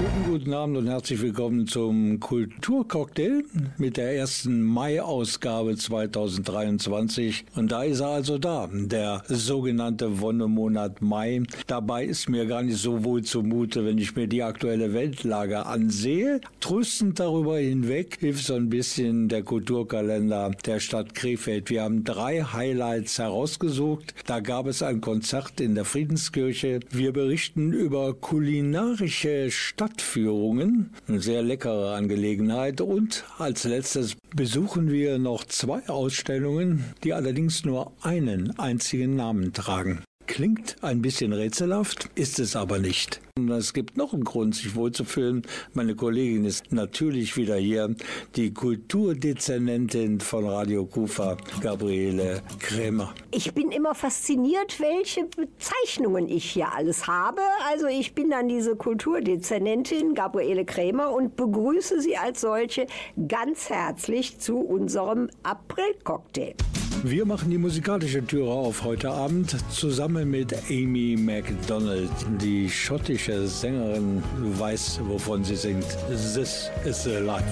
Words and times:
Schönen 0.00 0.24
guten 0.24 0.54
Abend 0.54 0.78
und 0.78 0.88
herzlich 0.88 1.20
willkommen 1.20 1.66
zum 1.66 2.20
Kulturcocktail 2.20 3.44
mit 3.76 3.98
der 3.98 4.16
ersten 4.16 4.62
Mai-Ausgabe 4.62 5.76
2023. 5.76 7.44
Und 7.54 7.70
da 7.70 7.82
ist 7.82 8.00
er 8.00 8.06
also 8.06 8.38
da, 8.38 8.70
der 8.72 9.22
sogenannte 9.28 10.22
Wonnemonat 10.22 11.02
Mai. 11.02 11.42
Dabei 11.66 12.06
ist 12.06 12.30
mir 12.30 12.46
gar 12.46 12.62
nicht 12.62 12.78
so 12.78 13.04
wohl 13.04 13.24
zumute, 13.24 13.84
wenn 13.84 13.98
ich 13.98 14.16
mir 14.16 14.26
die 14.26 14.42
aktuelle 14.42 14.94
Weltlage 14.94 15.66
ansehe. 15.66 16.40
Tröstend 16.60 17.20
darüber 17.20 17.58
hinweg 17.58 18.16
hilft 18.20 18.46
so 18.46 18.54
ein 18.54 18.70
bisschen 18.70 19.28
der 19.28 19.42
Kulturkalender 19.42 20.52
der 20.64 20.80
Stadt 20.80 21.14
Krefeld. 21.14 21.68
Wir 21.68 21.82
haben 21.82 22.04
drei 22.04 22.40
Highlights 22.40 23.18
herausgesucht. 23.18 24.14
Da 24.24 24.40
gab 24.40 24.66
es 24.66 24.82
ein 24.82 25.02
Konzert 25.02 25.60
in 25.60 25.74
der 25.74 25.84
Friedenskirche. 25.84 26.80
Wir 26.88 27.12
berichten 27.12 27.74
über 27.74 28.14
kulinarische 28.14 29.50
Stadt 29.50 29.89
Stadtführungen, 29.90 30.90
eine 31.08 31.20
sehr 31.20 31.42
leckere 31.42 31.94
Angelegenheit. 31.94 32.80
Und 32.80 33.24
als 33.38 33.64
letztes 33.64 34.16
besuchen 34.34 34.90
wir 34.90 35.18
noch 35.18 35.44
zwei 35.44 35.88
Ausstellungen, 35.88 36.84
die 37.04 37.12
allerdings 37.12 37.64
nur 37.64 37.92
einen 38.02 38.58
einzigen 38.58 39.16
Namen 39.16 39.52
tragen. 39.52 40.02
Klingt 40.30 40.76
ein 40.82 41.02
bisschen 41.02 41.32
rätselhaft, 41.32 42.08
ist 42.14 42.38
es 42.38 42.54
aber 42.54 42.78
nicht. 42.78 43.20
Und 43.36 43.50
es 43.50 43.72
gibt 43.72 43.96
noch 43.96 44.14
einen 44.14 44.22
Grund, 44.22 44.54
sich 44.54 44.76
wohlzufühlen. 44.76 45.42
Meine 45.74 45.96
Kollegin 45.96 46.44
ist 46.44 46.70
natürlich 46.70 47.36
wieder 47.36 47.56
hier, 47.56 47.96
die 48.36 48.54
Kulturdezernentin 48.54 50.20
von 50.20 50.46
Radio 50.46 50.86
Kufa, 50.86 51.36
Gabriele 51.60 52.42
Krämer. 52.60 53.12
Ich 53.32 53.52
bin 53.54 53.72
immer 53.72 53.96
fasziniert, 53.96 54.78
welche 54.78 55.24
Bezeichnungen 55.24 56.28
ich 56.28 56.52
hier 56.52 56.72
alles 56.72 57.08
habe. 57.08 57.42
Also 57.68 57.88
ich 57.88 58.14
bin 58.14 58.30
dann 58.30 58.46
diese 58.46 58.76
Kulturdezernentin 58.76 60.14
Gabriele 60.14 60.64
Krämer 60.64 61.10
und 61.10 61.34
begrüße 61.34 62.00
Sie 62.00 62.16
als 62.16 62.42
solche 62.42 62.86
ganz 63.26 63.68
herzlich 63.68 64.38
zu 64.38 64.58
unserem 64.58 65.28
April-Cocktail. 65.42 66.54
Wir 67.02 67.24
machen 67.24 67.50
die 67.50 67.56
musikalische 67.56 68.22
Türe 68.26 68.50
auf 68.50 68.84
heute 68.84 69.10
Abend 69.10 69.56
zusammen 69.72 70.30
mit 70.30 70.54
Amy 70.68 71.16
MacDonald. 71.18 72.10
Die 72.42 72.68
schottische 72.68 73.46
Sängerin 73.46 74.22
weiß, 74.58 75.00
wovon 75.04 75.42
sie 75.42 75.56
singt. 75.56 75.86
This 76.08 76.70
is 76.84 77.04
the 77.04 77.18
life. 77.20 77.42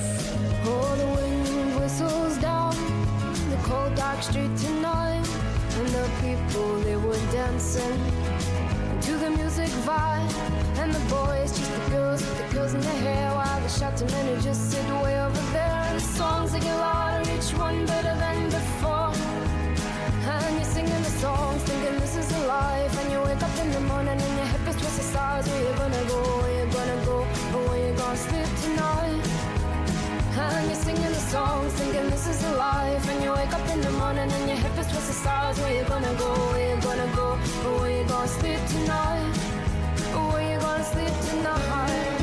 Oh, 0.67 0.95
the 0.97 1.07
wind 1.07 1.81
whistles 1.81 2.37
down 2.43 2.75
the 3.51 3.57
cold 3.67 3.95
dark 3.97 4.23
street 4.23 4.51
tonight, 4.59 5.27
and 5.79 5.89
the 5.89 6.05
people 6.21 6.79
they 6.85 6.97
were 6.97 7.17
dancing 7.33 7.99
to 9.01 9.13
the 9.17 9.31
music 9.31 9.71
vibe, 9.87 10.31
and 10.79 10.93
the 10.93 11.01
boys 11.09 11.57
just 11.57 11.73
the 11.73 11.91
girls 11.91 12.21
with 12.21 12.37
the 12.37 12.55
girls 12.55 12.75
in 12.75 12.81
their 12.83 13.01
hair, 13.01 13.35
while 13.35 13.61
the 13.63 13.69
shouting 13.69 14.11
men 14.11 14.43
just 14.43 14.71
sit 14.71 14.85
way 15.03 15.19
over 15.19 15.41
there. 15.53 15.85
And 15.89 15.99
the 15.99 16.05
songs 16.05 16.53
they 16.53 16.61
get 16.61 16.77
louder, 16.77 17.31
each 17.31 17.55
one 17.57 17.87
better 17.87 18.15
than 18.19 18.48
the 23.79 23.85
morning 23.87 24.21
and 24.21 24.37
your 24.39 24.47
hip 24.47 24.69
is 24.69 24.77
twisted 24.77 25.05
stars. 25.05 25.47
Where 25.49 25.63
you 25.63 25.75
gonna 25.77 26.05
go? 26.09 26.21
Where 26.43 26.55
you 26.59 26.67
gonna 26.73 27.05
go? 27.05 27.17
Or 27.55 27.63
where 27.69 27.81
you 27.87 27.93
gonna 27.97 28.17
sleep 28.17 28.51
tonight? 28.65 29.23
And 30.39 30.67
you're 30.67 30.83
singing 30.87 31.13
the 31.19 31.25
songs, 31.35 31.73
thinking 31.75 32.11
this 32.11 32.27
is 32.27 32.43
a 32.45 32.53
life. 32.57 33.09
And 33.11 33.23
you 33.23 33.31
wake 33.33 33.55
up 33.59 33.69
in 33.75 33.81
the 33.81 33.91
morning 33.91 34.31
and 34.37 34.49
your 34.51 34.59
hip 34.65 34.77
is 34.79 34.87
twisted 34.91 35.15
stars. 35.23 35.59
Where 35.61 35.75
you 35.79 35.85
gonna 35.85 36.15
go? 36.15 36.31
Where 36.53 36.75
you 36.75 36.81
gonna 36.83 37.11
go? 37.15 37.29
Or 37.67 37.81
where 37.81 37.95
you 37.99 38.05
gonna 38.09 38.29
sleep 38.39 38.61
tonight? 38.75 39.37
Or 40.17 40.25
where 40.33 40.47
you 40.53 40.59
gonna 40.61 40.85
sleep 40.93 41.15
tonight? 41.29 42.17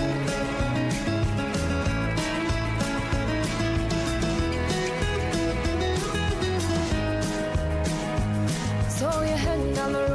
So 8.97 9.07
you're 9.27 9.43
heading 9.45 9.73
down 9.73 9.93
the 9.93 9.99
road 9.99 10.14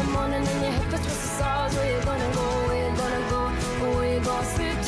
we're 1.75 2.03
gonna 2.03 2.33
go, 2.33 2.65
we're 2.67 2.95
gonna 2.95 3.29
go, 3.29 3.51
we're 3.97 4.19
gonna 4.19 4.80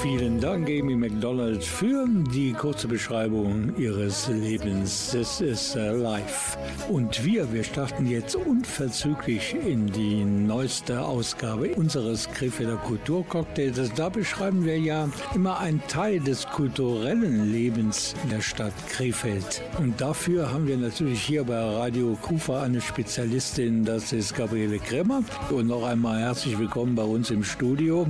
Vielen 0.00 0.40
Dank, 0.40 0.68
Amy 0.68 0.94
MacDonald, 0.94 1.64
für 1.64 2.06
die 2.32 2.52
kurze 2.52 2.86
Beschreibung 2.86 3.72
Ihres 3.76 4.28
Lebens. 4.28 5.10
This 5.10 5.40
is 5.40 5.76
a 5.76 5.90
life. 5.90 6.56
Und 6.88 7.24
wir, 7.24 7.52
wir 7.52 7.64
starten 7.64 8.06
jetzt 8.06 8.36
unverzüglich 8.36 9.56
in 9.66 9.86
die 9.88 10.24
neueste 10.24 11.02
Ausgabe 11.04 11.74
unseres 11.74 12.30
Krefelder 12.30 12.76
Kulturcocktails. 12.76 13.92
Da 13.96 14.08
beschreiben 14.08 14.64
wir 14.64 14.78
ja 14.78 15.08
immer 15.34 15.58
einen 15.58 15.82
Teil 15.88 16.20
des 16.20 16.46
kulturellen 16.46 17.50
Lebens 17.50 18.14
der 18.30 18.40
Stadt 18.40 18.74
Krefeld. 18.88 19.62
Und 19.78 20.00
dafür 20.00 20.52
haben 20.52 20.68
wir 20.68 20.76
natürlich 20.76 21.22
hier 21.22 21.42
bei 21.42 21.58
Radio 21.58 22.16
Kufa 22.22 22.62
eine 22.62 22.80
Spezialistin, 22.80 23.84
das 23.84 24.12
ist 24.12 24.36
Gabriele 24.36 24.78
Kremmer. 24.78 25.24
Und 25.50 25.66
noch 25.66 25.84
einmal 25.84 26.20
herzlich 26.20 26.56
willkommen 26.56 26.94
bei 26.94 27.02
uns 27.02 27.30
im 27.30 27.42
Studio. 27.42 28.06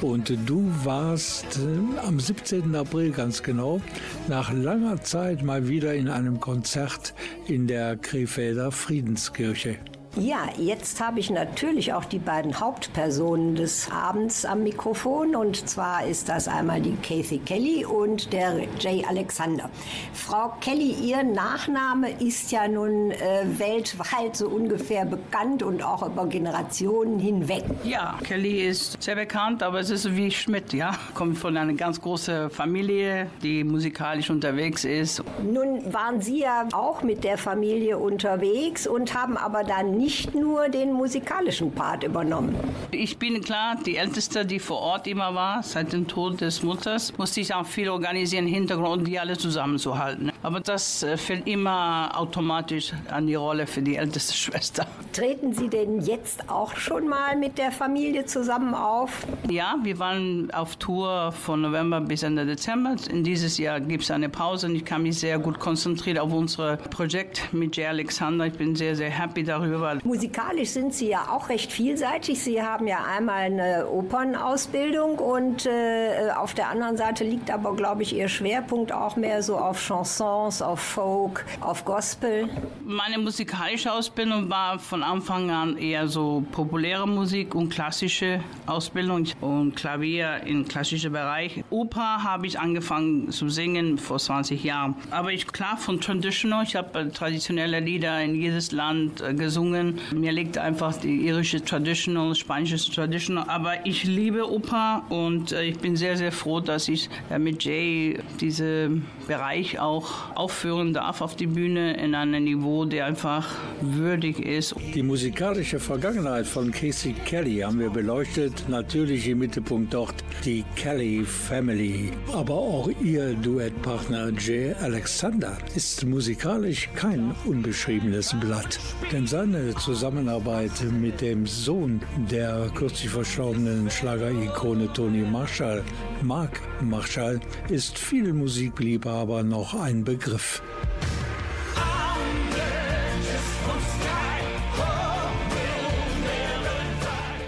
Und 0.00 0.32
du 0.46 0.51
warst 0.84 1.58
äh, 1.58 2.06
am 2.06 2.20
17. 2.20 2.74
April 2.74 3.10
ganz 3.12 3.42
genau 3.42 3.80
nach 4.28 4.52
langer 4.52 5.02
Zeit 5.02 5.42
mal 5.42 5.68
wieder 5.68 5.94
in 5.94 6.08
einem 6.08 6.40
Konzert 6.40 7.14
in 7.46 7.66
der 7.66 7.96
Krefelder 7.96 8.72
Friedenskirche. 8.72 9.78
Ja, 10.16 10.50
jetzt 10.58 11.00
habe 11.00 11.20
ich 11.20 11.30
natürlich 11.30 11.94
auch 11.94 12.04
die 12.04 12.18
beiden 12.18 12.60
Hauptpersonen 12.60 13.54
des 13.54 13.90
Abends 13.90 14.44
am 14.44 14.62
Mikrofon. 14.62 15.34
Und 15.34 15.66
zwar 15.66 16.04
ist 16.04 16.28
das 16.28 16.48
einmal 16.48 16.82
die 16.82 16.96
Kathy 16.96 17.38
Kelly 17.38 17.86
und 17.86 18.30
der 18.30 18.60
Jay 18.78 19.02
Alexander. 19.08 19.70
Frau 20.12 20.52
Kelly, 20.60 20.94
Ihr 21.02 21.22
Nachname 21.22 22.10
ist 22.20 22.52
ja 22.52 22.68
nun 22.68 23.10
äh, 23.10 23.46
weltweit 23.56 24.36
so 24.36 24.48
ungefähr 24.48 25.06
bekannt 25.06 25.62
und 25.62 25.82
auch 25.82 26.06
über 26.06 26.26
Generationen 26.26 27.18
hinweg. 27.18 27.64
Ja, 27.82 28.18
Kelly 28.22 28.68
ist 28.68 29.02
sehr 29.02 29.14
bekannt, 29.16 29.62
aber 29.62 29.80
es 29.80 29.88
ist 29.88 30.14
wie 30.14 30.30
Schmidt, 30.30 30.74
ja. 30.74 30.92
Kommt 31.14 31.38
von 31.38 31.56
einer 31.56 31.72
ganz 31.72 31.98
großen 31.98 32.50
Familie, 32.50 33.30
die 33.42 33.64
musikalisch 33.64 34.28
unterwegs 34.28 34.84
ist. 34.84 35.24
Nun 35.42 35.90
waren 35.90 36.20
Sie 36.20 36.40
ja 36.40 36.68
auch 36.72 37.02
mit 37.02 37.24
der 37.24 37.38
Familie 37.38 37.96
unterwegs 37.96 38.86
und 38.86 39.14
haben 39.14 39.38
aber 39.38 39.64
dann 39.64 40.01
nicht 40.02 40.34
nur 40.34 40.68
den 40.68 40.92
musikalischen 40.92 41.70
Part 41.70 42.02
übernommen. 42.02 42.56
Ich 42.90 43.18
bin 43.18 43.40
klar 43.40 43.76
die 43.86 43.96
Älteste, 43.96 44.44
die 44.44 44.58
vor 44.58 44.80
Ort 44.80 45.06
immer 45.06 45.32
war, 45.36 45.62
seit 45.62 45.92
dem 45.92 46.08
Tod 46.08 46.40
des 46.40 46.64
Mutters, 46.64 47.16
musste 47.18 47.40
ich 47.40 47.54
auch 47.54 47.64
viel 47.64 47.88
organisieren, 47.88 48.48
Hintergrund, 48.48 49.06
die 49.06 49.20
alle 49.20 49.38
zusammenzuhalten. 49.38 50.32
Aber 50.42 50.58
das 50.58 51.04
äh, 51.04 51.16
fällt 51.16 51.46
immer 51.46 52.10
automatisch 52.14 52.92
an 53.10 53.28
die 53.28 53.36
Rolle 53.36 53.68
für 53.68 53.80
die 53.80 53.94
älteste 53.94 54.34
Schwester. 54.44 54.86
Treten 55.12 55.52
Sie 55.52 55.68
denn 55.68 56.00
jetzt 56.00 56.50
auch 56.50 56.74
schon 56.74 57.08
mal 57.08 57.36
mit 57.36 57.58
der 57.58 57.70
Familie 57.70 58.24
zusammen 58.24 58.74
auf? 58.74 59.24
Ja, 59.48 59.76
wir 59.84 60.00
waren 60.00 60.50
auf 60.52 60.74
Tour 60.76 61.30
von 61.30 61.60
November 61.60 62.00
bis 62.00 62.24
Ende 62.24 62.44
Dezember. 62.44 62.96
In 63.08 63.22
dieses 63.22 63.56
Jahr 63.56 63.78
gibt 63.80 64.02
es 64.02 64.10
eine 64.10 64.28
Pause 64.28 64.66
und 64.66 64.74
ich 64.74 64.84
kann 64.84 65.02
mich 65.04 65.20
sehr 65.20 65.38
gut 65.38 65.60
konzentrieren 65.60 66.18
auf 66.18 66.32
unser 66.32 66.76
Projekt 66.76 67.52
mit 67.52 67.76
Jay 67.76 67.86
Alexander. 67.86 68.46
Ich 68.46 68.54
bin 68.54 68.74
sehr, 68.74 68.96
sehr 68.96 69.10
happy 69.10 69.44
darüber. 69.44 69.91
Musikalisch 70.04 70.70
sind 70.70 70.94
Sie 70.94 71.08
ja 71.08 71.28
auch 71.30 71.48
recht 71.48 71.72
vielseitig. 71.72 72.42
Sie 72.42 72.62
haben 72.62 72.86
ja 72.86 73.04
einmal 73.04 73.42
eine 73.42 73.88
Opernausbildung 73.88 75.18
und 75.18 75.66
äh, 75.66 76.30
auf 76.36 76.54
der 76.54 76.68
anderen 76.68 76.96
Seite 76.96 77.24
liegt 77.24 77.50
aber, 77.50 77.74
glaube 77.76 78.02
ich, 78.02 78.14
Ihr 78.14 78.28
Schwerpunkt 78.28 78.92
auch 78.92 79.16
mehr 79.16 79.42
so 79.42 79.58
auf 79.58 79.80
Chansons, 79.80 80.62
auf 80.62 80.80
Folk, 80.80 81.44
auf 81.60 81.84
Gospel. 81.84 82.48
Meine 82.84 83.18
musikalische 83.18 83.92
Ausbildung 83.92 84.50
war 84.50 84.78
von 84.78 85.02
Anfang 85.02 85.50
an 85.50 85.76
eher 85.76 86.08
so 86.08 86.44
populäre 86.52 87.06
Musik 87.06 87.54
und 87.54 87.70
klassische 87.70 88.40
Ausbildung 88.66 89.26
und 89.40 89.76
Klavier 89.76 90.40
im 90.46 90.66
klassischen 90.66 91.12
Bereich. 91.12 91.64
Oper 91.70 92.24
habe 92.24 92.46
ich 92.46 92.58
angefangen 92.58 93.30
zu 93.30 93.48
singen 93.48 93.98
vor 93.98 94.18
20 94.18 94.62
Jahren. 94.62 94.96
Aber 95.10 95.32
ich 95.32 95.46
klar 95.46 95.76
von 95.76 96.00
Traditional, 96.00 96.64
ich 96.64 96.76
habe 96.76 97.10
traditionelle 97.12 97.80
Lieder 97.80 98.20
in 98.22 98.34
jedes 98.34 98.72
Land 98.72 99.20
äh, 99.20 99.34
gesungen. 99.82 100.00
Mir 100.14 100.32
liegt 100.32 100.58
einfach 100.58 100.96
die 100.96 101.26
irische 101.26 101.64
Traditional, 101.64 102.34
spanische 102.34 102.78
Traditional. 102.90 103.44
Aber 103.48 103.86
ich 103.86 104.04
liebe 104.04 104.50
Oper 104.50 105.04
und 105.08 105.52
äh, 105.52 105.64
ich 105.64 105.78
bin 105.78 105.96
sehr, 105.96 106.16
sehr 106.16 106.32
froh, 106.32 106.60
dass 106.60 106.88
ich 106.88 107.08
äh, 107.30 107.38
mit 107.38 107.64
Jay 107.64 108.18
diesen 108.40 109.06
Bereich 109.26 109.78
auch 109.78 110.34
aufführen 110.34 110.92
darf 110.92 111.20
auf 111.20 111.36
die 111.36 111.46
Bühne 111.46 111.96
in 111.96 112.14
einem 112.14 112.44
Niveau, 112.44 112.84
der 112.84 113.06
einfach 113.06 113.48
würdig 113.80 114.40
ist. 114.40 114.74
Die 114.94 115.02
musikalische 115.02 115.80
Vergangenheit 115.80 116.46
von 116.46 116.70
Casey 116.70 117.14
Kelly 117.24 117.58
haben 117.58 117.78
wir 117.78 117.90
beleuchtet. 117.90 118.68
Natürlich 118.68 119.28
im 119.28 119.38
Mittelpunkt 119.38 119.94
dort 119.94 120.14
die 120.44 120.64
Kelly 120.76 121.24
Family. 121.24 122.10
Aber 122.32 122.54
auch 122.54 122.90
ihr 123.02 123.34
Duettpartner 123.34 124.30
Jay 124.38 124.74
Alexander 124.80 125.56
ist 125.74 126.04
musikalisch 126.04 126.88
kein 126.94 127.34
unbeschriebenes 127.44 128.34
Blatt. 128.40 128.78
Denn 129.12 129.26
seine 129.26 129.71
Zusammenarbeit 129.76 130.72
mit 131.00 131.20
dem 131.20 131.46
Sohn 131.46 132.00
der 132.30 132.70
kürzlich 132.74 133.10
verstorbenen 133.10 133.90
Schlagerikone 133.90 134.92
Tony 134.92 135.22
Marshall, 135.22 135.82
Mark 136.22 136.60
Marshall, 136.80 137.40
ist 137.68 137.98
vielen 137.98 138.38
Musikliebhaber 138.38 139.42
noch 139.42 139.74
ein 139.74 140.04
Begriff. 140.04 140.62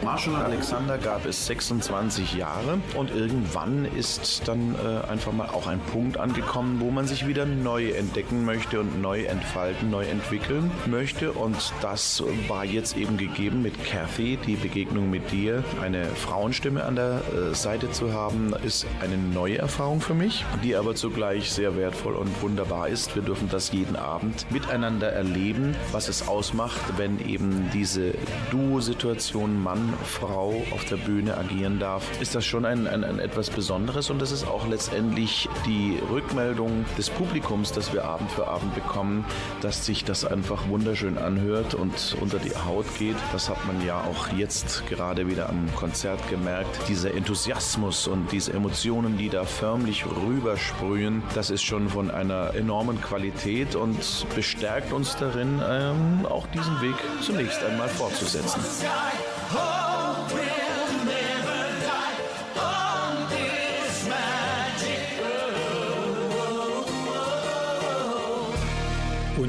Marshall 0.05 0.37
Alexander 0.37 0.99
gab 0.99 1.25
es 1.25 1.47
26 1.47 2.35
Jahre 2.35 2.79
und 2.95 3.11
irgendwann 3.11 3.87
ist 3.87 4.47
dann 4.47 4.75
äh, 4.75 5.11
einfach 5.11 5.33
mal 5.33 5.49
auch 5.49 5.67
ein 5.67 5.81
Punkt 5.81 6.19
angekommen, 6.19 6.79
wo 6.79 6.91
man 6.91 7.07
sich 7.07 7.27
wieder 7.27 7.47
neu 7.47 7.89
entdecken 7.89 8.45
möchte 8.45 8.81
und 8.81 9.01
neu 9.01 9.25
entfalten, 9.25 9.91
neu 9.91 10.05
entwickeln 10.05 10.71
möchte. 10.85 11.33
Und 11.33 11.57
das 11.81 12.23
war 12.49 12.67
jetzt 12.67 12.99
eben 12.99 13.17
gegeben 13.17 13.63
mit 13.63 13.83
Kathy, 13.83 14.37
die 14.47 14.57
Begegnung 14.57 15.09
mit 15.09 15.33
dir. 15.33 15.65
Eine 15.81 16.05
Frauenstimme 16.05 16.85
an 16.85 16.97
der 16.97 17.23
äh, 17.33 17.55
Seite 17.55 17.91
zu 17.91 18.13
haben, 18.13 18.53
ist 18.63 18.87
eine 19.01 19.17
neue 19.17 19.57
Erfahrung 19.57 20.03
für 20.03 20.15
mich, 20.15 20.45
die 20.63 20.77
aber 20.77 20.95
zugleich 20.95 21.51
sehr 21.51 21.79
wertvoll 21.79 22.15
und 22.15 22.43
wunderbar 22.43 22.89
ist. 22.89 23.15
Wir 23.15 23.23
dürfen 23.23 23.49
das 23.49 23.73
jeden 23.73 23.97
Abend 23.97 24.45
miteinander 24.51 25.11
erleben, 25.11 25.75
was 25.93 26.09
es 26.09 26.29
ausmacht, 26.29 26.83
wenn 26.99 27.27
eben 27.27 27.71
diese 27.73 28.13
Duo-Situation 28.51 29.63
Mann 29.63 29.94
Frau 29.97 30.63
auf 30.73 30.85
der 30.85 30.97
Bühne 30.97 31.37
agieren 31.37 31.79
darf, 31.79 32.21
ist 32.21 32.35
das 32.35 32.45
schon 32.45 32.65
ein, 32.65 32.87
ein, 32.87 33.05
ein 33.05 33.19
etwas 33.19 33.51
Besonderes 33.51 34.11
und 34.11 34.21
das 34.21 34.33
ist 34.33 34.47
auch 34.47 34.67
letztendlich 34.67 35.49
die 35.67 35.99
Rückmeldung 36.11 36.85
des 36.99 37.11
Publikums, 37.11 37.73
das 37.73 37.93
wir 37.93 38.05
Abend 38.05 38.31
für 38.31 38.49
Abend 38.49 38.75
bekommen, 38.75 39.25
dass 39.61 39.87
sich 39.87 40.05
das 40.05 40.25
einfach 40.25 40.69
wunderschön 40.69 41.19
anhört 41.19 41.75
und 41.75 42.17
unter 42.21 42.39
die 42.39 42.55
Haut 42.55 42.87
geht. 42.99 43.17
Das 43.33 43.49
hat 43.49 43.65
man 43.67 43.85
ja 43.85 44.01
auch 44.01 44.29
jetzt 44.37 44.87
gerade 44.89 45.29
wieder 45.29 45.49
am 45.49 45.75
Konzert 45.75 46.29
gemerkt. 46.29 46.89
Dieser 46.89 47.15
Enthusiasmus 47.15 48.07
und 48.07 48.33
diese 48.33 48.53
Emotionen, 48.53 49.17
die 49.19 49.29
da 49.29 49.45
förmlich 49.45 50.05
rübersprühen, 50.07 51.23
das 51.35 51.51
ist 51.51 51.63
schon 51.63 51.89
von 51.89 52.11
einer 52.11 52.55
enormen 52.55 53.01
Qualität 53.01 53.75
und 53.75 53.99
bestärkt 54.35 54.93
uns 54.93 55.17
darin, 55.17 55.61
ähm, 55.67 56.27
auch 56.27 56.47
diesen 56.49 56.81
Weg 56.81 56.97
zunächst 57.21 57.63
einmal 57.63 57.89
fortzusetzen. 57.89 58.61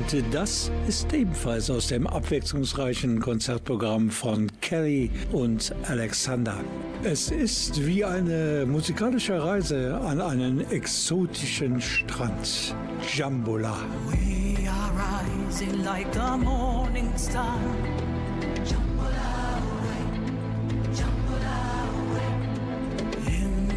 Und 0.06 0.24
das 0.31 0.69
ist 0.88 1.12
ebenfalls 1.13 1.69
aus 1.71 1.88
dem 1.88 2.06
abwechslungsreichen 2.06 3.19
Konzertprogramm 3.19 4.12
von 4.12 4.51
Kelly 4.62 5.09
und 5.31 5.74
Alexander. 5.88 6.57
Es 7.01 7.31
ist 7.31 7.83
wie 7.86 8.06
eine 8.06 8.65
musikalische 8.68 9.44
Reise 9.44 10.00
an 10.00 10.21
einen 10.21 10.69
exotischen 10.69 11.81
Strand. 11.81 12.75
Jambola. 13.15 13.77
We 14.12 14.69
are 14.69 14.91
rising 14.94 15.83
like 15.83 16.13
the 16.13 16.38
morning 16.38 17.12
star. 17.18 17.57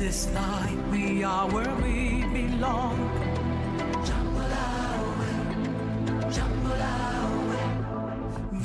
This 0.09 0.27
night 0.33 0.79
we 0.91 1.23
are 1.23 1.47
where 1.51 1.75
we 1.83 2.25
belong. 2.33 2.97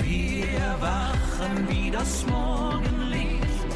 Wir 0.04 0.48
erwachen 0.70 1.68
wie 1.68 1.88
er 1.90 1.92
das 2.00 2.26
Morgenlicht. 2.28 3.70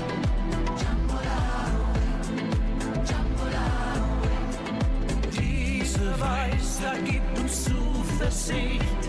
Diese 5.37 6.07
Weisheit 6.21 7.05
gibt 7.05 7.39
uns 7.39 7.65
Zuversicht. 7.65 9.06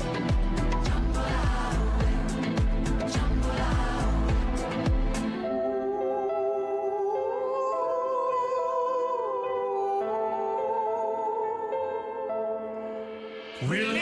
We're 13.66 13.97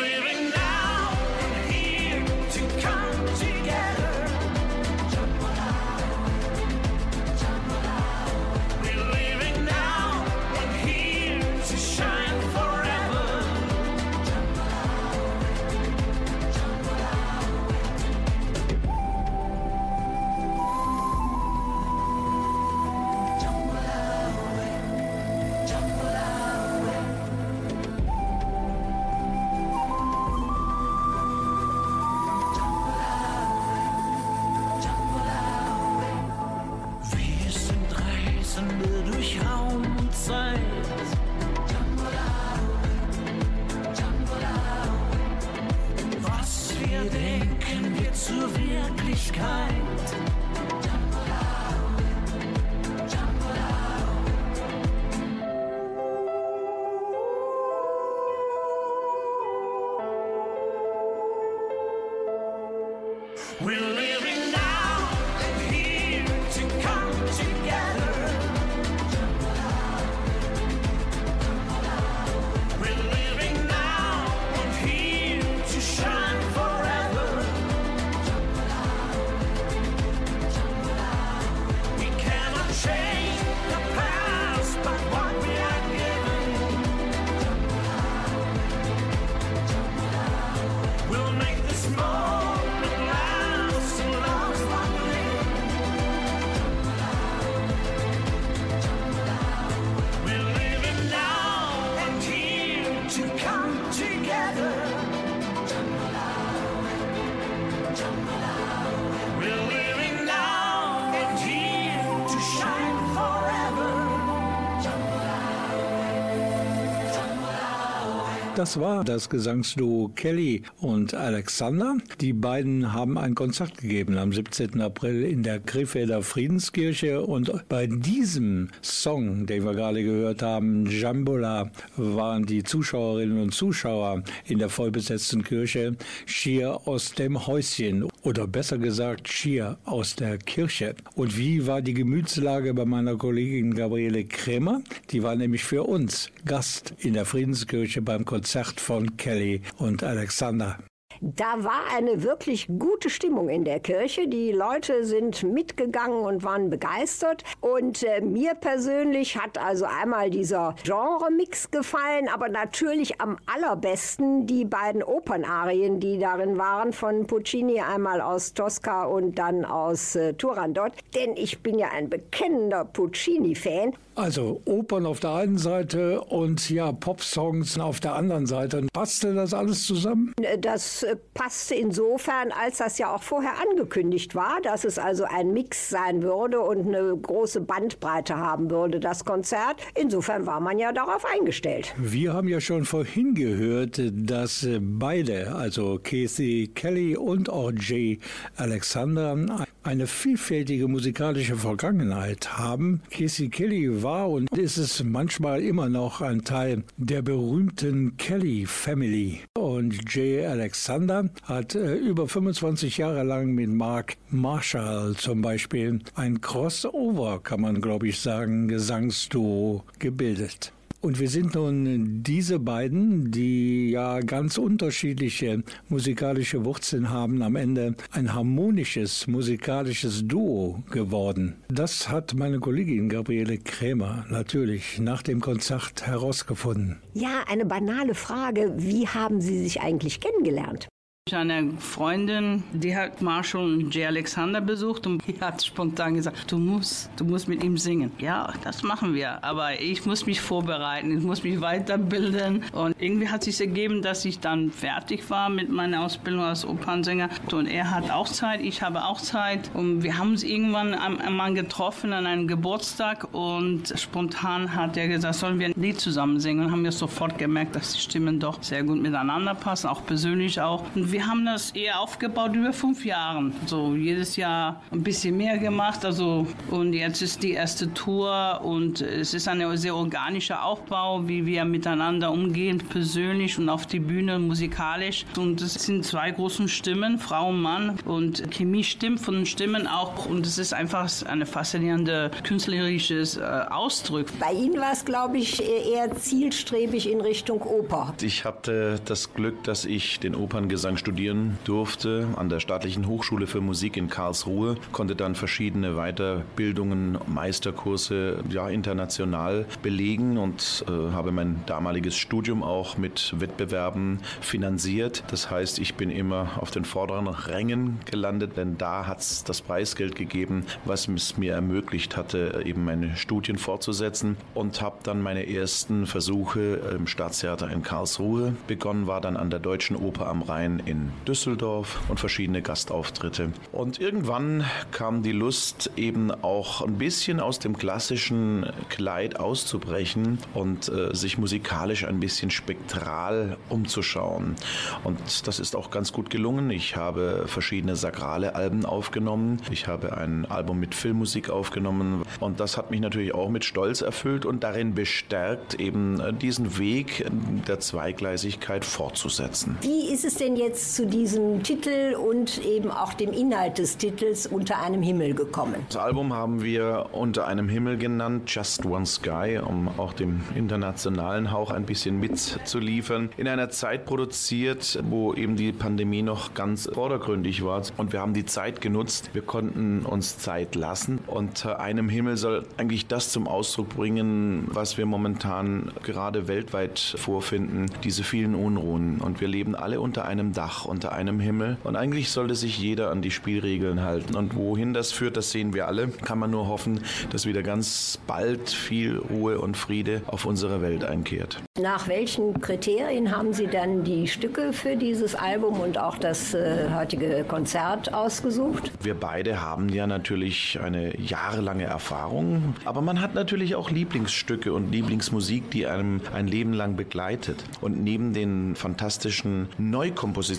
Das 118.56 118.80
war 118.80 119.04
das 119.04 119.28
Gesangsduo 119.28 120.12
Kelly 120.16 120.62
und 120.78 121.12
Alexander. 121.12 121.98
Die 122.22 122.32
beiden 122.32 122.94
haben 122.94 123.18
ein 123.18 123.34
Konzert 123.34 123.76
gegeben 123.76 124.16
am 124.16 124.32
17. 124.32 124.80
April 124.80 125.24
in 125.24 125.42
der 125.42 125.60
Krefelder 125.60 126.22
Friedenskirche 126.22 127.20
und 127.20 127.68
bei 127.68 127.86
diesem 127.86 128.68
Song, 128.80 129.44
den 129.44 129.62
wir 129.66 129.74
gerade 129.74 130.02
gehört 130.02 130.40
haben, 130.40 130.86
Jambola, 130.86 131.70
waren 131.98 132.46
die 132.46 132.62
Zuschauerinnen 132.62 133.42
und 133.42 133.52
Zuschauer 133.52 134.22
in 134.46 134.58
der 134.58 134.70
vollbesetzten 134.70 135.44
Kirche 135.44 135.94
schier 136.24 136.80
aus 136.86 137.12
dem 137.12 137.46
Häuschen 137.46 138.06
oder 138.22 138.46
besser 138.46 138.78
gesagt 138.78 139.28
schier 139.28 139.76
aus 139.84 140.16
der 140.16 140.38
Kirche. 140.38 140.94
Und 141.14 141.36
wie 141.36 141.66
war 141.66 141.82
die 141.82 141.92
Gemütslage 141.92 142.72
bei 142.72 142.86
meiner 142.86 143.16
Kollegin 143.16 143.74
Gabriele 143.74 144.24
Krämer? 144.24 144.80
Die 145.10 145.22
war 145.22 145.36
nämlich 145.36 145.62
für 145.62 145.82
uns 145.82 146.30
Gast 146.46 146.94
in 147.00 147.12
der 147.12 147.26
Friedenskirche 147.26 148.00
beim 148.00 148.24
Konzert 148.24 148.45
von 148.80 149.16
Kelly 149.16 149.62
und 149.78 150.02
Alexander. 150.02 150.78
Da 151.20 151.64
war 151.64 151.84
eine 151.94 152.22
wirklich 152.22 152.68
gute 152.78 153.10
Stimmung 153.10 153.48
in 153.48 153.64
der 153.64 153.80
Kirche. 153.80 154.28
Die 154.28 154.52
Leute 154.52 155.04
sind 155.04 155.42
mitgegangen 155.42 156.20
und 156.20 156.42
waren 156.42 156.70
begeistert. 156.70 157.42
Und 157.60 158.02
äh, 158.02 158.20
mir 158.20 158.54
persönlich 158.54 159.38
hat 159.38 159.58
also 159.58 159.86
einmal 159.86 160.30
dieser 160.30 160.74
Genre-Mix 160.84 161.70
gefallen, 161.70 162.28
aber 162.28 162.48
natürlich 162.48 163.20
am 163.20 163.38
allerbesten 163.46 164.46
die 164.46 164.64
beiden 164.64 165.02
Opernarien, 165.02 166.00
die 166.00 166.18
darin 166.18 166.58
waren, 166.58 166.92
von 166.92 167.26
Puccini 167.26 167.80
einmal 167.80 168.20
aus 168.20 168.52
Tosca 168.52 169.04
und 169.04 169.38
dann 169.38 169.64
aus 169.64 170.16
äh, 170.16 170.34
Turandot. 170.34 170.92
Denn 171.14 171.36
ich 171.36 171.62
bin 171.62 171.78
ja 171.78 171.88
ein 171.88 172.10
bekennender 172.10 172.84
Puccini-Fan. 172.84 173.94
Also 174.16 174.62
Opern 174.64 175.04
auf 175.04 175.20
der 175.20 175.34
einen 175.34 175.58
Seite 175.58 176.22
und 176.22 176.70
ja, 176.70 176.90
Popsongs 176.90 177.78
auf 177.78 178.00
der 178.00 178.14
anderen 178.14 178.46
Seite. 178.46 178.86
Passte 178.94 179.34
das 179.34 179.52
alles 179.52 179.86
zusammen? 179.86 180.32
Das 180.60 181.02
äh, 181.02 181.16
passte 181.34 181.74
insofern, 181.74 182.50
als 182.50 182.78
das 182.78 182.96
ja 182.96 183.14
auch 183.14 183.22
vorher 183.22 183.52
angekündigt 183.60 184.34
war, 184.34 184.62
dass 184.62 184.84
es 184.84 184.98
also 184.98 185.24
ein 185.24 185.52
Mix 185.52 185.90
sein 185.90 186.22
würde 186.22 186.60
und 186.60 186.86
eine 186.86 187.14
große 187.14 187.60
Bandbreite 187.60 188.38
haben 188.38 188.70
würde, 188.70 189.00
das 189.00 189.26
Konzert. 189.26 189.76
Insofern 189.94 190.46
war 190.46 190.60
man 190.60 190.78
ja 190.78 190.92
darauf 190.92 191.26
eingestellt. 191.26 191.94
Wir 191.98 192.32
haben 192.32 192.48
ja 192.48 192.62
schon 192.62 192.86
vorhin 192.86 193.34
gehört, 193.34 194.00
dass 194.12 194.66
beide, 194.80 195.54
also 195.54 196.00
Casey 196.02 196.70
Kelly 196.74 197.18
und 197.18 197.50
auch 197.50 197.70
Jay 197.78 198.18
Alexander, 198.56 199.65
eine 199.86 200.06
vielfältige 200.06 200.88
musikalische 200.88 201.56
Vergangenheit 201.56 202.58
haben. 202.58 203.02
Casey 203.10 203.48
Kelly 203.48 204.02
war 204.02 204.30
und 204.30 204.50
ist 204.56 204.76
es 204.76 205.02
manchmal 205.02 205.62
immer 205.62 205.88
noch 205.88 206.20
ein 206.20 206.44
Teil 206.44 206.84
der 206.96 207.22
berühmten 207.22 208.16
Kelly 208.16 208.66
Family. 208.66 209.40
Und 209.56 210.12
Jay 210.12 210.44
Alexander 210.44 211.30
hat 211.44 211.74
äh, 211.74 211.94
über 211.94 212.28
25 212.28 212.98
Jahre 212.98 213.22
lang 213.22 213.52
mit 213.52 213.70
Mark 213.70 214.16
Marshall 214.30 215.14
zum 215.16 215.42
Beispiel 215.42 216.00
ein 216.14 216.40
Crossover, 216.40 217.40
kann 217.42 217.60
man 217.60 217.80
glaube 217.80 218.08
ich 218.08 218.20
sagen, 218.20 218.68
Gesangsduo 218.68 219.84
gebildet. 219.98 220.72
Und 221.00 221.20
wir 221.20 221.28
sind 221.28 221.54
nun 221.54 222.22
diese 222.22 222.58
beiden, 222.58 223.30
die 223.30 223.90
ja 223.90 224.20
ganz 224.20 224.58
unterschiedliche 224.58 225.62
musikalische 225.88 226.64
Wurzeln 226.64 227.10
haben, 227.10 227.42
am 227.42 227.56
Ende 227.56 227.94
ein 228.10 228.34
harmonisches 228.34 229.26
musikalisches 229.26 230.26
Duo 230.26 230.82
geworden. 230.90 231.56
Das 231.68 232.08
hat 232.08 232.34
meine 232.34 232.58
Kollegin 232.58 233.08
Gabriele 233.08 233.58
Krämer 233.58 234.24
natürlich 234.28 234.98
nach 234.98 235.22
dem 235.22 235.40
Konzert 235.40 236.06
herausgefunden. 236.06 236.98
Ja, 237.14 237.44
eine 237.48 237.66
banale 237.66 238.14
Frage. 238.14 238.74
Wie 238.76 239.06
haben 239.06 239.40
Sie 239.40 239.62
sich 239.62 239.80
eigentlich 239.80 240.20
kennengelernt? 240.20 240.88
Eine 241.32 241.72
Freundin, 241.80 242.62
die 242.72 242.96
hat 242.96 243.20
Marshall 243.20 243.64
und 243.64 243.92
Jay 243.92 244.06
Alexander 244.06 244.60
besucht 244.60 245.08
und 245.08 245.26
die 245.26 245.40
hat 245.40 245.60
spontan 245.60 246.14
gesagt, 246.14 246.52
du 246.52 246.56
musst, 246.56 247.10
du 247.16 247.24
musst 247.24 247.48
mit 247.48 247.64
ihm 247.64 247.76
singen. 247.78 248.12
Ja, 248.20 248.52
das 248.62 248.84
machen 248.84 249.12
wir, 249.12 249.42
aber 249.42 249.80
ich 249.80 250.06
muss 250.06 250.24
mich 250.24 250.40
vorbereiten, 250.40 251.18
ich 251.18 251.24
muss 251.24 251.42
mich 251.42 251.60
weiterbilden. 251.60 252.62
Und 252.70 252.94
irgendwie 253.00 253.28
hat 253.28 253.42
sich 253.42 253.60
ergeben, 253.60 254.02
dass 254.02 254.24
ich 254.24 254.38
dann 254.38 254.70
fertig 254.70 255.28
war 255.28 255.48
mit 255.48 255.68
meiner 255.68 256.02
Ausbildung 256.02 256.44
als 256.44 256.64
Opernsänger. 256.64 257.28
Und 257.50 257.66
er 257.66 257.90
hat 257.90 258.08
auch 258.12 258.28
Zeit, 258.28 258.60
ich 258.60 258.82
habe 258.82 259.04
auch 259.04 259.20
Zeit. 259.20 259.68
Und 259.74 260.04
wir 260.04 260.18
haben 260.18 260.30
uns 260.30 260.44
irgendwann 260.44 260.94
einmal 260.94 261.52
getroffen 261.54 262.12
an 262.12 262.26
einem 262.26 262.46
Geburtstag 262.46 263.34
und 263.34 263.92
spontan 263.96 264.76
hat 264.76 264.96
er 264.96 265.08
gesagt, 265.08 265.34
sollen 265.34 265.58
wir 265.58 265.66
ein 265.66 265.74
Lied 265.74 265.98
zusammen 265.98 266.38
singen? 266.38 266.66
Und 266.66 266.70
haben 266.70 266.84
wir 266.84 266.92
sofort 266.92 267.36
gemerkt, 267.36 267.74
dass 267.74 267.94
die 267.94 268.00
Stimmen 268.00 268.38
doch 268.38 268.62
sehr 268.62 268.84
gut 268.84 269.02
miteinander 269.02 269.56
passen, 269.56 269.88
auch 269.88 270.06
persönlich 270.06 270.60
auch. 270.60 270.84
Und 270.94 271.15
wir 271.16 271.26
haben 271.26 271.46
das 271.46 271.70
eher 271.70 272.00
aufgebaut 272.00 272.54
über 272.54 272.74
fünf 272.74 273.06
Jahre. 273.06 273.50
So 273.64 273.94
jedes 273.94 274.36
Jahr 274.36 274.82
ein 274.90 275.02
bisschen 275.02 275.34
mehr 275.34 275.56
gemacht. 275.56 276.04
Also 276.04 276.46
und 276.70 276.92
jetzt 276.92 277.22
ist 277.22 277.42
die 277.42 277.52
erste 277.52 277.94
Tour 277.94 278.60
und 278.62 279.00
es 279.00 279.32
ist 279.32 279.48
ein 279.48 279.64
sehr 279.78 279.96
organischer 279.96 280.62
Aufbau, 280.62 281.26
wie 281.26 281.46
wir 281.46 281.64
miteinander 281.64 282.30
umgehen, 282.30 282.82
persönlich 282.86 283.58
und 283.58 283.70
auf 283.70 283.86
die 283.86 283.98
Bühne 283.98 284.38
musikalisch. 284.38 285.24
Und 285.38 285.62
es 285.62 285.72
sind 285.72 286.04
zwei 286.04 286.32
großen 286.32 286.68
Stimmen, 286.68 287.18
Frau 287.18 287.48
und 287.48 287.62
Mann. 287.62 287.98
Und 288.04 288.50
Chemie 288.52 288.84
stimmt 288.84 289.20
von 289.20 289.36
den 289.36 289.46
Stimmen 289.46 289.86
auch. 289.86 290.26
Und 290.26 290.44
es 290.44 290.58
ist 290.58 290.74
einfach 290.74 291.10
eine 291.24 291.46
faszinierende 291.46 292.30
künstlerisches 292.44 293.38
äh, 293.38 293.40
Ausdruck. 293.70 294.26
Bei 294.38 294.52
Ihnen 294.52 294.78
war 294.78 294.92
es, 294.92 295.06
glaube 295.06 295.38
ich, 295.38 295.62
eher 295.62 296.14
zielstrebig 296.14 297.10
in 297.10 297.22
Richtung 297.22 297.62
Oper. 297.62 298.12
Ich 298.20 298.44
hatte 298.44 299.00
das 299.06 299.32
Glück, 299.32 299.64
dass 299.64 299.86
ich 299.86 300.20
den 300.20 300.34
Operngesang 300.34 300.98
studieren 301.06 301.56
durfte 301.62 302.26
an 302.34 302.48
der 302.48 302.58
Staatlichen 302.58 303.06
Hochschule 303.06 303.46
für 303.46 303.60
Musik 303.60 303.96
in 303.96 304.08
Karlsruhe, 304.08 304.74
konnte 304.90 305.14
dann 305.14 305.36
verschiedene 305.36 305.92
Weiterbildungen, 305.94 307.16
Meisterkurse 307.28 308.42
ja, 308.50 308.68
international 308.68 309.66
belegen 309.82 310.36
und 310.36 310.84
äh, 310.88 311.12
habe 311.12 311.30
mein 311.30 311.62
damaliges 311.66 312.16
Studium 312.16 312.64
auch 312.64 312.98
mit 312.98 313.34
Wettbewerben 313.38 314.18
finanziert. 314.40 315.22
Das 315.30 315.48
heißt, 315.48 315.78
ich 315.78 315.94
bin 315.94 316.10
immer 316.10 316.48
auf 316.58 316.72
den 316.72 316.84
vorderen 316.84 317.28
Rängen 317.28 318.00
gelandet, 318.04 318.56
denn 318.56 318.76
da 318.76 319.06
hat 319.06 319.20
es 319.20 319.44
das 319.44 319.62
Preisgeld 319.62 320.16
gegeben, 320.16 320.66
was 320.86 321.06
es 321.06 321.36
mir 321.36 321.52
ermöglicht 321.52 322.16
hatte, 322.16 322.62
eben 322.64 322.84
meine 322.84 323.16
Studien 323.16 323.58
fortzusetzen 323.58 324.36
und 324.54 324.82
habe 324.82 324.96
dann 325.04 325.22
meine 325.22 325.48
ersten 325.48 326.06
Versuche 326.06 326.80
im 326.96 327.06
Staatstheater 327.06 327.70
in 327.70 327.84
Karlsruhe 327.84 328.56
begonnen, 328.66 329.06
war 329.06 329.20
dann 329.20 329.36
an 329.36 329.50
der 329.50 329.60
Deutschen 329.60 329.94
Oper 329.94 330.26
am 330.26 330.42
Rhein 330.42 330.82
in 330.84 330.95
Düsseldorf 331.26 332.00
und 332.08 332.20
verschiedene 332.20 332.62
Gastauftritte. 332.62 333.52
Und 333.72 334.00
irgendwann 334.00 334.64
kam 334.92 335.22
die 335.22 335.32
Lust 335.32 335.90
eben 335.96 336.30
auch 336.30 336.82
ein 336.82 336.98
bisschen 336.98 337.40
aus 337.40 337.58
dem 337.58 337.76
klassischen 337.76 338.66
Kleid 338.88 339.38
auszubrechen 339.40 340.38
und 340.54 340.88
äh, 340.88 341.14
sich 341.14 341.38
musikalisch 341.38 342.04
ein 342.04 342.20
bisschen 342.20 342.50
spektral 342.50 343.56
umzuschauen. 343.68 344.56
Und 345.04 345.46
das 345.46 345.58
ist 345.58 345.76
auch 345.76 345.90
ganz 345.90 346.12
gut 346.12 346.30
gelungen. 346.30 346.70
Ich 346.70 346.96
habe 346.96 347.44
verschiedene 347.46 347.96
sakrale 347.96 348.54
Alben 348.54 348.84
aufgenommen. 348.84 349.60
Ich 349.70 349.86
habe 349.86 350.16
ein 350.16 350.46
Album 350.46 350.80
mit 350.80 350.94
Filmmusik 350.94 351.50
aufgenommen 351.50 352.22
und 352.40 352.60
das 352.60 352.76
hat 352.76 352.90
mich 352.90 353.00
natürlich 353.00 353.34
auch 353.34 353.48
mit 353.48 353.64
Stolz 353.64 354.00
erfüllt 354.00 354.44
und 354.44 354.62
darin 354.62 354.94
bestärkt, 354.94 355.74
eben 355.74 356.20
äh, 356.20 356.32
diesen 356.32 356.78
Weg 356.78 357.26
der 357.68 357.80
Zweigleisigkeit 357.80 358.84
fortzusetzen. 358.84 359.76
Wie 359.82 360.12
ist 360.12 360.24
es 360.24 360.34
denn 360.36 360.56
jetzt 360.56 360.85
zu 360.94 361.06
diesem 361.06 361.62
Titel 361.62 362.14
und 362.14 362.64
eben 362.64 362.90
auch 362.90 363.14
dem 363.14 363.32
Inhalt 363.32 363.78
des 363.78 363.96
Titels 363.96 364.46
Unter 364.46 364.80
einem 364.82 365.02
Himmel 365.02 365.34
gekommen? 365.34 365.74
Das 365.88 365.96
Album 365.96 366.32
haben 366.32 366.62
wir 366.62 367.10
Unter 367.12 367.46
einem 367.46 367.68
Himmel 367.68 367.96
genannt, 367.96 368.54
Just 368.54 368.84
One 368.84 369.06
Sky, 369.06 369.58
um 369.64 369.88
auch 369.98 370.12
dem 370.12 370.40
internationalen 370.54 371.50
Hauch 371.50 371.70
ein 371.70 371.84
bisschen 371.84 372.20
mitzuliefern. 372.20 373.30
In 373.36 373.48
einer 373.48 373.70
Zeit 373.70 374.04
produziert, 374.04 374.98
wo 375.08 375.34
eben 375.34 375.56
die 375.56 375.72
Pandemie 375.72 376.22
noch 376.22 376.54
ganz 376.54 376.88
vordergründig 376.92 377.64
war. 377.64 377.82
Und 377.96 378.12
wir 378.12 378.20
haben 378.20 378.34
die 378.34 378.44
Zeit 378.44 378.80
genutzt. 378.80 379.30
Wir 379.32 379.42
konnten 379.42 380.04
uns 380.04 380.38
Zeit 380.38 380.74
lassen. 380.74 381.20
Unter 381.26 381.80
einem 381.80 382.08
Himmel 382.08 382.36
soll 382.36 382.64
eigentlich 382.76 383.06
das 383.06 383.30
zum 383.30 383.48
Ausdruck 383.48 383.90
bringen, 383.90 384.68
was 384.68 384.98
wir 384.98 385.06
momentan 385.06 385.92
gerade 386.02 386.48
weltweit 386.48 386.98
vorfinden, 386.98 387.86
diese 388.04 388.22
vielen 388.22 388.54
Unruhen. 388.54 389.20
Und 389.20 389.40
wir 389.40 389.48
leben 389.48 389.74
alle 389.74 390.00
unter 390.00 390.26
einem 390.26 390.52
Dach, 390.52 390.75
unter 390.84 391.12
einem 391.12 391.40
Himmel. 391.40 391.78
Und 391.84 391.96
eigentlich 391.96 392.30
sollte 392.30 392.54
sich 392.54 392.78
jeder 392.78 393.10
an 393.10 393.22
die 393.22 393.30
Spielregeln 393.30 394.02
halten. 394.02 394.36
Und 394.36 394.56
wohin 394.56 394.92
das 394.92 395.12
führt, 395.12 395.36
das 395.36 395.50
sehen 395.50 395.72
wir 395.72 395.86
alle. 395.86 396.08
Kann 396.08 396.38
man 396.38 396.50
nur 396.50 396.68
hoffen, 396.68 397.00
dass 397.30 397.46
wieder 397.46 397.62
ganz 397.62 398.18
bald 398.26 398.70
viel 398.70 399.16
Ruhe 399.16 399.60
und 399.60 399.76
Friede 399.76 400.22
auf 400.26 400.44
unserer 400.44 400.82
Welt 400.82 401.04
einkehrt. 401.04 401.62
Nach 401.80 402.08
welchen 402.08 402.60
Kriterien 402.60 403.36
haben 403.36 403.52
Sie 403.52 403.66
dann 403.66 404.04
die 404.04 404.26
Stücke 404.26 404.72
für 404.72 404.96
dieses 404.96 405.34
Album 405.34 405.80
und 405.80 405.98
auch 405.98 406.18
das 406.18 406.54
äh, 406.54 406.88
heutige 406.94 407.44
Konzert 407.46 408.12
ausgesucht? 408.12 408.90
Wir 409.02 409.14
beide 409.14 409.60
haben 409.60 409.88
ja 409.88 410.06
natürlich 410.06 410.80
eine 410.82 411.18
jahrelange 411.20 411.84
Erfahrung, 411.84 412.74
aber 412.84 413.02
man 413.02 413.20
hat 413.20 413.34
natürlich 413.34 413.74
auch 413.76 413.90
Lieblingsstücke 413.90 414.72
und 414.72 414.90
Lieblingsmusik, 414.90 415.70
die 415.70 415.86
einem 415.86 416.20
ein 416.34 416.46
Leben 416.46 416.72
lang 416.72 416.96
begleitet. 416.96 417.64
Und 417.80 418.02
neben 418.02 418.32
den 418.32 418.74
fantastischen 418.74 419.68
Neukompositionen 419.78 420.55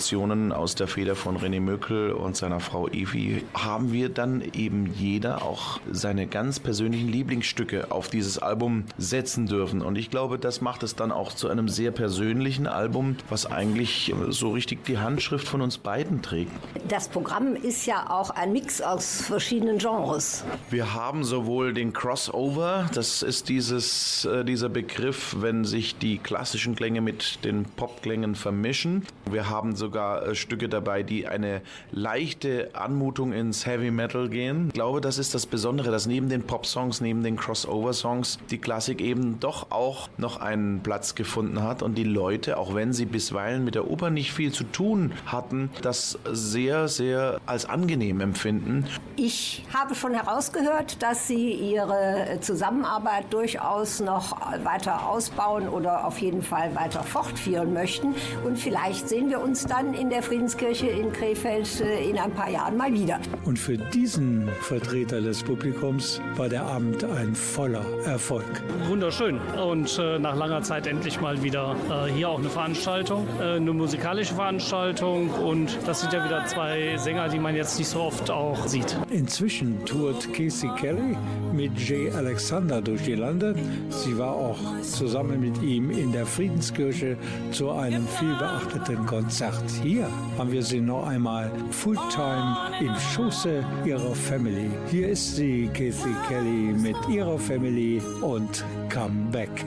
aus 0.51 0.75
der 0.75 0.87
Feder 0.87 1.15
von 1.15 1.37
René 1.37 1.59
Möckel 1.59 2.11
und 2.11 2.37
seiner 2.37 2.59
Frau 2.59 2.87
Evi 2.87 3.43
haben 3.53 3.91
wir 3.91 4.09
dann 4.09 4.41
eben 4.53 4.93
jeder 4.95 5.41
auch 5.41 5.79
seine 5.91 6.27
ganz 6.27 6.59
persönlichen 6.59 7.07
Lieblingsstücke 7.07 7.91
auf 7.91 8.07
dieses 8.09 8.37
Album 8.37 8.85
setzen 8.97 9.47
dürfen. 9.47 9.81
Und 9.81 9.97
ich 9.97 10.09
glaube, 10.11 10.37
das 10.37 10.61
macht 10.61 10.83
es 10.83 10.95
dann 10.95 11.11
auch 11.11 11.33
zu 11.33 11.49
einem 11.49 11.67
sehr 11.67 11.91
persönlichen 11.91 12.67
Album, 12.67 13.15
was 13.29 13.45
eigentlich 13.45 14.13
so 14.29 14.51
richtig 14.51 14.85
die 14.85 14.99
Handschrift 14.99 15.47
von 15.47 15.61
uns 15.61 15.77
beiden 15.77 16.21
trägt. 16.21 16.51
Das 16.87 17.07
Programm 17.07 17.55
ist 17.55 17.85
ja 17.85 18.09
auch 18.09 18.29
ein 18.29 18.53
Mix 18.53 18.81
aus 18.81 19.21
verschiedenen 19.21 19.79
Genres. 19.79 20.43
Wir 20.69 20.93
haben 20.93 21.23
sowohl 21.23 21.73
den 21.73 21.93
Crossover, 21.93 22.89
das 22.93 23.23
ist 23.23 23.49
dieses, 23.49 24.25
äh, 24.25 24.45
dieser 24.45 24.69
Begriff, 24.69 25.35
wenn 25.39 25.65
sich 25.65 25.97
die 25.97 26.17
klassischen 26.17 26.75
Klänge 26.75 27.01
mit 27.01 27.43
den 27.43 27.65
Popklängen 27.65 28.35
vermischen. 28.35 29.05
Wir 29.29 29.49
haben 29.49 29.75
sogar 29.87 30.27
äh, 30.27 30.35
Stücke 30.35 30.67
dabei, 30.67 31.01
die 31.01 31.27
eine 31.27 31.61
leichte 31.91 32.71
Anmutung 32.73 33.31
ins 33.31 33.65
Heavy 33.65 33.89
Metal 33.89 34.27
gehen. 34.27 34.67
Ich 34.67 34.73
glaube, 34.73 34.99
das 34.99 35.17
ist 35.17 35.33
das 35.33 35.45
Besondere, 35.45 35.91
dass 35.91 36.07
neben 36.07 36.27
den 36.27 36.43
Pop-Songs, 36.43 36.99
neben 36.99 37.23
den 37.23 37.37
Crossover-Songs 37.37 38.39
die 38.49 38.57
Klassik 38.57 38.99
eben 38.99 39.39
doch 39.39 39.71
auch 39.71 40.09
noch 40.17 40.41
einen 40.41 40.81
Platz 40.81 41.15
gefunden 41.15 41.63
hat 41.63 41.81
und 41.81 41.97
die 41.97 42.03
Leute, 42.03 42.57
auch 42.57 42.75
wenn 42.75 42.91
sie 42.91 43.05
bisweilen 43.05 43.63
mit 43.63 43.75
der 43.75 43.89
Oper 43.89 44.09
nicht 44.09 44.33
viel 44.33 44.51
zu 44.51 44.65
tun 44.65 45.13
hatten, 45.25 45.69
das 45.81 46.19
sehr, 46.29 46.89
sehr 46.89 47.39
als 47.45 47.65
angenehm 47.65 48.19
empfinden. 48.19 48.85
Ich 49.15 49.65
habe 49.73 49.95
schon 49.95 50.13
herausgehört, 50.13 51.01
dass 51.01 51.27
Sie 51.27 51.51
Ihre 51.51 52.37
Zusammenarbeit 52.41 53.31
durchaus 53.31 53.99
noch 53.99 54.37
weiter 54.63 55.07
ausbauen 55.09 55.67
oder 55.69 56.05
auf 56.05 56.19
jeden 56.19 56.43
Fall 56.43 56.75
weiter 56.75 57.03
fortführen 57.03 57.73
möchten. 57.73 58.13
Und 58.43 58.57
vielleicht 58.59 59.09
sehen 59.09 59.29
wir 59.29 59.41
uns 59.41 59.65
dann 59.77 59.93
in 59.93 60.09
der 60.09 60.23
Friedenskirche 60.23 60.87
in 60.87 61.11
Krefeld 61.11 61.81
äh, 61.81 62.09
in 62.09 62.17
ein 62.17 62.31
paar 62.31 62.49
Jahren 62.49 62.77
mal 62.77 62.91
wieder. 62.91 63.19
Und 63.45 63.59
für 63.59 63.77
diesen 63.77 64.49
Vertreter 64.61 65.21
des 65.21 65.43
Publikums 65.43 66.19
war 66.35 66.49
der 66.49 66.63
Abend 66.63 67.03
ein 67.03 67.35
voller 67.35 67.85
Erfolg. 68.05 68.45
Wunderschön. 68.87 69.39
Und 69.39 69.99
äh, 69.99 70.17
nach 70.17 70.35
langer 70.35 70.63
Zeit 70.63 70.87
endlich 70.87 71.21
mal 71.21 71.41
wieder 71.43 71.75
äh, 71.89 72.11
hier 72.11 72.29
auch 72.29 72.39
eine 72.39 72.49
Veranstaltung, 72.49 73.27
äh, 73.39 73.55
eine 73.55 73.71
musikalische 73.71 74.33
Veranstaltung. 74.33 75.29
Und 75.29 75.77
das 75.85 76.01
sind 76.01 76.13
ja 76.13 76.25
wieder 76.25 76.45
zwei 76.45 76.97
Sänger, 76.97 77.29
die 77.29 77.39
man 77.39 77.55
jetzt 77.55 77.77
nicht 77.77 77.89
so 77.89 78.01
oft 78.01 78.31
auch 78.31 78.67
sieht. 78.67 78.97
Inzwischen 79.11 79.83
tourt 79.85 80.33
Casey 80.33 80.69
Kelly 80.79 81.15
mit 81.53 81.77
Jay 81.77 82.09
Alexander 82.11 82.81
durch 82.81 83.03
die 83.03 83.15
Lande. 83.15 83.55
Sie 83.89 84.17
war 84.17 84.33
auch 84.33 84.57
zusammen 84.81 85.39
mit 85.39 85.61
ihm 85.61 85.91
in 85.91 86.11
der 86.11 86.25
Friedenskirche 86.25 87.17
zu 87.51 87.71
einem 87.71 88.07
vielbeachteten 88.07 89.05
Konzert. 89.05 89.66
Hier 89.81 90.09
haben 90.37 90.51
wir 90.51 90.63
sie 90.63 90.81
noch 90.81 91.07
einmal 91.07 91.51
Fulltime 91.71 92.55
im 92.79 92.95
Schoße 92.95 93.63
ihrer 93.85 94.15
Family. 94.15 94.69
Hier 94.89 95.09
ist 95.09 95.35
sie, 95.35 95.69
Casey 95.73 96.15
Kelly, 96.27 96.73
mit 96.73 96.95
ihrer 97.09 97.37
Family 97.37 98.01
und 98.21 98.63
Come 98.91 99.31
Back. 99.31 99.65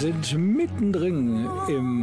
Sind 0.00 0.38
mittendrin 0.38 1.46
im 1.68 1.99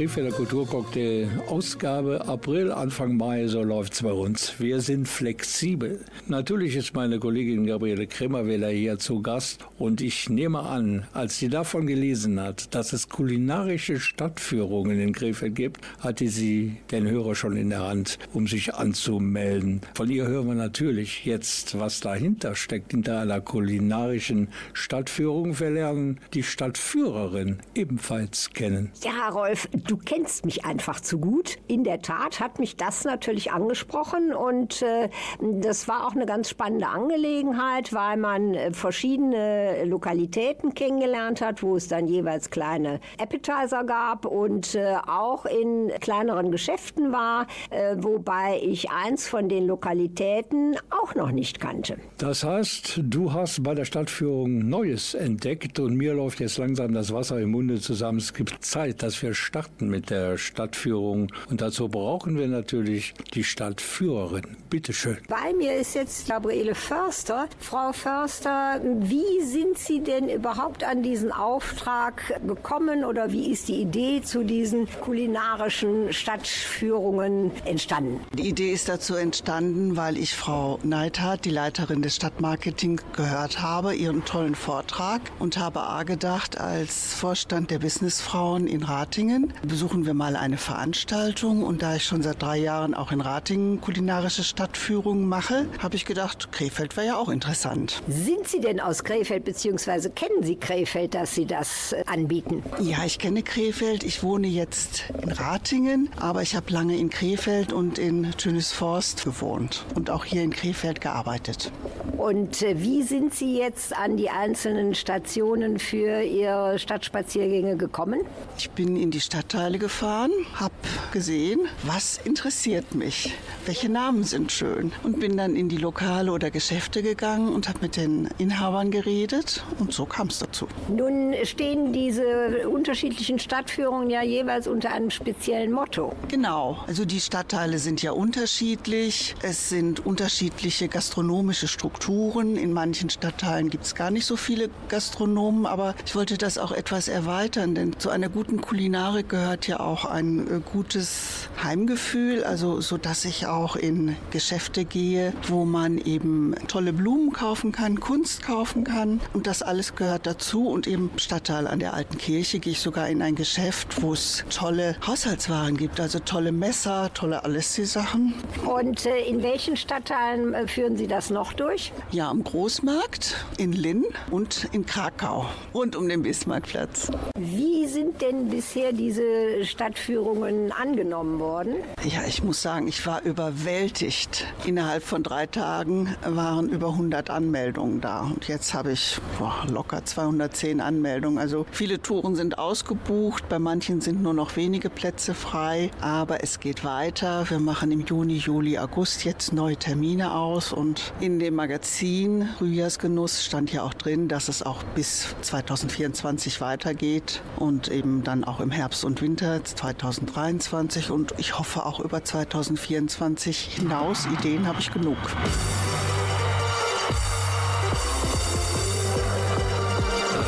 Krefelder 0.00 0.32
Kulturcocktail 0.32 1.28
Ausgabe 1.48 2.26
April, 2.26 2.72
Anfang 2.72 3.18
Mai, 3.18 3.46
so 3.48 3.62
läuft's 3.62 4.02
bei 4.02 4.12
uns. 4.12 4.54
Wir 4.58 4.80
sind 4.80 5.06
flexibel. 5.06 6.00
Natürlich 6.26 6.74
ist 6.74 6.94
meine 6.94 7.18
Kollegin 7.18 7.66
Gabriele 7.66 8.06
Kremerwähler 8.06 8.70
hier 8.70 8.98
zu 8.98 9.20
Gast 9.20 9.58
und 9.78 10.00
ich 10.00 10.30
nehme 10.30 10.60
an, 10.60 11.06
als 11.12 11.38
sie 11.38 11.50
davon 11.50 11.86
gelesen 11.86 12.40
hat, 12.40 12.74
dass 12.74 12.94
es 12.94 13.10
kulinarische 13.10 14.00
Stadtführungen 14.00 14.98
in 14.98 15.12
Krefeld 15.12 15.54
gibt, 15.54 15.82
hatte 15.98 16.28
sie 16.28 16.78
den 16.90 17.06
Hörer 17.06 17.34
schon 17.34 17.58
in 17.58 17.68
der 17.68 17.86
Hand, 17.86 18.18
um 18.32 18.46
sich 18.46 18.74
anzumelden. 18.74 19.82
Von 19.92 20.08
ihr 20.08 20.26
hören 20.26 20.46
wir 20.46 20.54
natürlich 20.54 21.26
jetzt, 21.26 21.78
was 21.78 22.00
dahinter 22.00 22.54
steckt, 22.54 22.92
hinter 22.92 23.20
einer 23.20 23.42
kulinarischen 23.42 24.48
Stadtführung. 24.72 25.60
Wir 25.60 25.68
lernen 25.68 26.20
die 26.32 26.42
Stadtführerin 26.42 27.58
ebenfalls 27.74 28.48
kennen. 28.54 28.92
Ja, 29.04 29.28
Rolf, 29.28 29.68
du 29.90 29.96
kennst 29.96 30.44
mich 30.44 30.64
einfach 30.64 31.00
zu 31.00 31.18
gut. 31.18 31.58
In 31.66 31.82
der 31.82 32.00
Tat 32.00 32.38
hat 32.38 32.60
mich 32.60 32.76
das 32.76 33.04
natürlich 33.04 33.50
angesprochen 33.50 34.32
und 34.32 34.82
äh, 34.82 35.08
das 35.40 35.88
war 35.88 36.06
auch 36.06 36.12
eine 36.14 36.26
ganz 36.26 36.48
spannende 36.48 36.86
Angelegenheit, 36.86 37.92
weil 37.92 38.16
man 38.16 38.54
äh, 38.54 38.72
verschiedene 38.72 39.84
Lokalitäten 39.84 40.74
kennengelernt 40.74 41.40
hat, 41.40 41.64
wo 41.64 41.74
es 41.74 41.88
dann 41.88 42.06
jeweils 42.06 42.50
kleine 42.50 43.00
Appetizer 43.18 43.82
gab 43.82 44.26
und 44.26 44.76
äh, 44.76 44.94
auch 45.06 45.44
in 45.44 45.90
kleineren 46.00 46.52
Geschäften 46.52 47.10
war, 47.10 47.48
äh, 47.70 47.96
wobei 47.98 48.60
ich 48.62 48.90
eins 48.90 49.26
von 49.26 49.48
den 49.48 49.66
Lokalitäten 49.66 50.76
auch 50.90 51.16
noch 51.16 51.32
nicht 51.32 51.58
kannte. 51.58 51.96
Das 52.18 52.44
heißt, 52.44 53.00
du 53.02 53.32
hast 53.32 53.64
bei 53.64 53.74
der 53.74 53.84
Stadtführung 53.84 54.68
Neues 54.68 55.14
entdeckt 55.14 55.80
und 55.80 55.96
mir 55.96 56.14
läuft 56.14 56.38
jetzt 56.38 56.58
langsam 56.58 56.92
das 56.92 57.12
Wasser 57.12 57.40
im 57.40 57.50
Munde 57.50 57.80
zusammen. 57.80 58.18
Es 58.18 58.34
gibt 58.34 58.64
Zeit, 58.64 59.02
dass 59.02 59.20
wir 59.22 59.34
starten 59.34 59.79
mit 59.88 60.10
der 60.10 60.38
Stadtführung 60.38 61.32
und 61.48 61.60
dazu 61.60 61.88
brauchen 61.88 62.36
wir 62.38 62.48
natürlich 62.48 63.14
die 63.34 63.44
Stadtführerin. 63.44 64.56
Bitte 64.68 64.92
schön. 64.92 65.18
Bei 65.28 65.52
mir 65.52 65.74
ist 65.76 65.94
jetzt 65.94 66.28
Gabriele 66.28 66.74
Förster. 66.74 67.48
Frau 67.58 67.92
Förster, 67.92 68.80
wie 69.00 69.42
sind 69.44 69.78
Sie 69.78 70.00
denn 70.00 70.28
überhaupt 70.28 70.84
an 70.84 71.02
diesen 71.02 71.32
Auftrag 71.32 72.40
gekommen 72.46 73.04
oder 73.04 73.32
wie 73.32 73.50
ist 73.50 73.68
die 73.68 73.80
Idee 73.80 74.22
zu 74.22 74.44
diesen 74.44 74.88
kulinarischen 75.00 76.12
Stadtführungen 76.12 77.50
entstanden? 77.64 78.20
Die 78.32 78.48
Idee 78.48 78.72
ist 78.72 78.88
dazu 78.88 79.14
entstanden, 79.14 79.96
weil 79.96 80.16
ich 80.16 80.34
Frau 80.34 80.78
Neithardt, 80.82 81.44
die 81.44 81.50
Leiterin 81.50 82.02
des 82.02 82.16
Stadtmarketing, 82.16 83.00
gehört 83.14 83.60
habe, 83.60 83.94
ihren 83.94 84.24
tollen 84.24 84.54
Vortrag 84.54 85.20
und 85.38 85.58
habe 85.58 85.80
A 85.82 86.04
gedacht, 86.04 86.58
als 86.58 87.14
Vorstand 87.14 87.70
der 87.70 87.78
Businessfrauen 87.78 88.66
in 88.66 88.82
Ratingen 88.82 89.52
besuchen 89.70 90.04
wir 90.04 90.14
mal 90.14 90.34
eine 90.34 90.58
Veranstaltung 90.58 91.62
und 91.62 91.80
da 91.80 91.94
ich 91.94 92.04
schon 92.04 92.22
seit 92.22 92.42
drei 92.42 92.58
Jahren 92.58 92.92
auch 92.92 93.12
in 93.12 93.20
Ratingen 93.20 93.80
kulinarische 93.80 94.42
Stadtführungen 94.42 95.28
mache, 95.28 95.66
habe 95.78 95.94
ich 95.94 96.04
gedacht, 96.04 96.50
Krefeld 96.50 96.96
wäre 96.96 97.06
ja 97.06 97.16
auch 97.16 97.28
interessant. 97.28 98.02
Sind 98.08 98.48
Sie 98.48 98.60
denn 98.60 98.80
aus 98.80 99.04
Krefeld 99.04 99.44
beziehungsweise 99.44 100.10
kennen 100.10 100.42
Sie 100.42 100.56
Krefeld, 100.56 101.14
dass 101.14 101.36
Sie 101.36 101.46
das 101.46 101.92
äh, 101.92 102.02
anbieten? 102.06 102.64
Ja, 102.80 103.04
ich 103.06 103.20
kenne 103.20 103.44
Krefeld. 103.44 104.02
Ich 104.02 104.24
wohne 104.24 104.48
jetzt 104.48 105.04
in 105.22 105.30
Ratingen, 105.30 106.08
aber 106.18 106.42
ich 106.42 106.56
habe 106.56 106.70
lange 106.72 106.96
in 106.96 107.08
Krefeld 107.08 107.72
und 107.72 107.98
in 107.98 108.32
Tönisforst 108.32 109.24
gewohnt 109.24 109.84
und 109.94 110.10
auch 110.10 110.24
hier 110.24 110.42
in 110.42 110.50
Krefeld 110.50 111.00
gearbeitet. 111.00 111.70
Und 112.16 112.60
äh, 112.62 112.82
wie 112.82 113.02
sind 113.04 113.34
Sie 113.34 113.56
jetzt 113.56 113.96
an 113.96 114.16
die 114.16 114.30
einzelnen 114.30 114.94
Stationen 114.94 115.78
für 115.78 116.22
Ihre 116.22 116.78
Stadtspaziergänge 116.78 117.76
gekommen? 117.76 118.22
Ich 118.58 118.68
bin 118.70 118.96
in 118.96 119.10
die 119.10 119.20
Stadtteile 119.50 119.80
gefahren, 119.80 120.30
habe 120.54 120.72
gesehen, 121.10 121.58
was 121.82 122.20
interessiert 122.22 122.94
mich, 122.94 123.34
welche 123.66 123.88
Namen 123.88 124.22
sind 124.22 124.52
schön 124.52 124.92
und 125.02 125.18
bin 125.18 125.36
dann 125.36 125.56
in 125.56 125.68
die 125.68 125.76
Lokale 125.76 126.30
oder 126.30 126.52
Geschäfte 126.52 127.02
gegangen 127.02 127.52
und 127.52 127.68
habe 127.68 127.80
mit 127.82 127.96
den 127.96 128.28
Inhabern 128.38 128.92
geredet 128.92 129.64
und 129.80 129.92
so 129.92 130.06
kam 130.06 130.28
es 130.28 130.38
dazu. 130.38 130.68
Nun 130.86 131.34
stehen 131.42 131.92
diese 131.92 132.68
unterschiedlichen 132.68 133.40
Stadtführungen 133.40 134.08
ja 134.08 134.22
jeweils 134.22 134.68
unter 134.68 134.92
einem 134.92 135.10
speziellen 135.10 135.72
Motto. 135.72 136.14
Genau, 136.28 136.84
also 136.86 137.04
die 137.04 137.20
Stadtteile 137.20 137.80
sind 137.80 138.02
ja 138.02 138.12
unterschiedlich. 138.12 139.34
Es 139.42 139.68
sind 139.68 140.06
unterschiedliche 140.06 140.86
gastronomische 140.86 141.66
Strukturen. 141.66 142.54
In 142.54 142.72
manchen 142.72 143.10
Stadtteilen 143.10 143.68
gibt 143.68 143.82
es 143.82 143.96
gar 143.96 144.12
nicht 144.12 144.26
so 144.26 144.36
viele 144.36 144.70
Gastronomen, 144.88 145.66
aber 145.66 145.96
ich 146.06 146.14
wollte 146.14 146.38
das 146.38 146.56
auch 146.56 146.70
etwas 146.70 147.08
erweitern, 147.08 147.74
denn 147.74 147.98
zu 147.98 148.10
einer 148.10 148.28
guten 148.28 148.60
Kulinarik 148.60 149.28
gehört 149.28 149.39
ja 149.66 149.80
auch 149.80 150.04
ein 150.04 150.46
äh, 150.46 150.60
gutes 150.60 151.48
Heimgefühl, 151.62 152.44
also 152.44 152.80
so 152.80 152.98
dass 152.98 153.24
ich 153.24 153.46
auch 153.46 153.76
in 153.76 154.16
Geschäfte 154.30 154.84
gehe, 154.84 155.32
wo 155.48 155.64
man 155.64 155.98
eben 155.98 156.54
tolle 156.68 156.92
Blumen 156.92 157.32
kaufen 157.32 157.72
kann, 157.72 158.00
Kunst 158.00 158.42
kaufen 158.42 158.84
kann 158.84 159.20
und 159.32 159.46
das 159.46 159.62
alles 159.62 159.94
gehört 159.96 160.26
dazu 160.26 160.68
und 160.68 160.86
im 160.86 161.10
Stadtteil 161.16 161.66
an 161.66 161.78
der 161.78 161.94
alten 161.94 162.18
Kirche 162.18 162.58
gehe 162.58 162.72
ich 162.72 162.80
sogar 162.80 163.08
in 163.08 163.22
ein 163.22 163.34
Geschäft, 163.34 164.02
wo 164.02 164.12
es 164.12 164.44
tolle 164.50 164.96
Haushaltswaren 165.06 165.76
gibt, 165.76 166.00
also 166.00 166.18
tolle 166.18 166.52
Messer, 166.52 167.10
tolle 167.14 167.44
Alessi-Sachen. 167.44 168.34
Und 168.66 169.06
äh, 169.06 169.20
in 169.20 169.42
welchen 169.42 169.76
Stadtteilen 169.76 170.54
äh, 170.54 170.66
führen 170.66 170.96
Sie 170.96 171.06
das 171.06 171.30
noch 171.30 171.52
durch? 171.52 171.92
Ja, 172.10 172.28
am 172.28 172.44
Großmarkt, 172.44 173.36
in 173.58 173.72
Linn 173.72 174.04
und 174.30 174.68
in 174.72 174.86
Krakau, 174.86 175.46
rund 175.74 175.96
um 175.96 176.08
den 176.08 176.22
Bismarckplatz. 176.22 177.10
Wie 177.38 177.86
sind 177.86 178.20
denn 178.20 178.48
bisher 178.48 178.92
diese 178.92 179.22
Stadtführungen 179.64 180.72
angenommen 180.72 181.38
worden? 181.38 181.76
Ja, 182.04 182.20
ich 182.26 182.42
muss 182.42 182.62
sagen, 182.62 182.88
ich 182.88 183.06
war 183.06 183.22
überwältigt. 183.22 184.46
Innerhalb 184.64 185.02
von 185.02 185.22
drei 185.22 185.46
Tagen 185.46 186.14
waren 186.24 186.68
über 186.68 186.88
100 186.88 187.30
Anmeldungen 187.30 188.00
da. 188.00 188.22
Und 188.22 188.48
jetzt 188.48 188.74
habe 188.74 188.92
ich 188.92 189.18
boah, 189.38 189.66
locker 189.70 190.04
210 190.04 190.80
Anmeldungen. 190.80 191.38
Also 191.38 191.66
viele 191.70 192.00
Touren 192.00 192.36
sind 192.36 192.58
ausgebucht, 192.58 193.48
bei 193.48 193.58
manchen 193.58 194.00
sind 194.00 194.22
nur 194.22 194.34
noch 194.34 194.56
wenige 194.56 194.90
Plätze 194.90 195.34
frei. 195.34 195.90
Aber 196.00 196.42
es 196.42 196.60
geht 196.60 196.84
weiter. 196.84 197.48
Wir 197.48 197.58
machen 197.58 197.92
im 197.92 198.00
Juni, 198.00 198.36
Juli, 198.36 198.78
August 198.78 199.24
jetzt 199.24 199.52
neue 199.52 199.76
Termine 199.76 200.34
aus. 200.34 200.72
Und 200.72 201.12
in 201.20 201.38
dem 201.38 201.54
Magazin 201.54 202.48
Frühjahrsgenuss 202.58 203.44
stand 203.44 203.72
ja 203.72 203.82
auch 203.82 203.94
drin, 203.94 204.28
dass 204.28 204.48
es 204.48 204.62
auch 204.62 204.82
bis 204.94 205.34
2024 205.42 206.60
weitergeht 206.60 207.42
und 207.56 207.88
eben 207.88 208.22
dann 208.24 208.44
auch 208.44 208.60
im 208.60 208.70
Herbst 208.70 209.04
und 209.04 209.19
Winter 209.20 209.62
2023 209.62 211.10
und 211.10 211.34
ich 211.38 211.58
hoffe 211.58 211.84
auch 211.84 212.00
über 212.00 212.24
2024 212.24 213.76
hinaus. 213.76 214.26
Ideen 214.26 214.66
habe 214.66 214.80
ich 214.80 214.92
genug. 214.92 215.18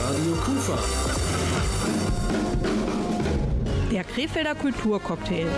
Radio 0.09 0.33
Kufa. 0.45 0.79
Der 3.91 4.05
Krefelder 4.05 4.55
Kulturcocktail. 4.55 5.49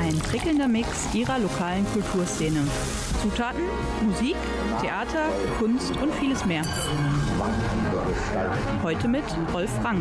Ein 0.00 0.18
prickelnder 0.18 0.68
Mix 0.68 1.14
ihrer 1.14 1.38
lokalen 1.38 1.86
Kulturszene. 1.92 2.60
Zutaten, 3.22 3.62
Musik, 4.06 4.36
Theater, 4.80 5.28
Kunst 5.58 5.96
und 5.96 6.14
vieles 6.14 6.44
mehr. 6.44 6.62
Heute 8.82 9.08
mit 9.08 9.24
Rolf 9.52 9.70
Rang. 9.84 10.00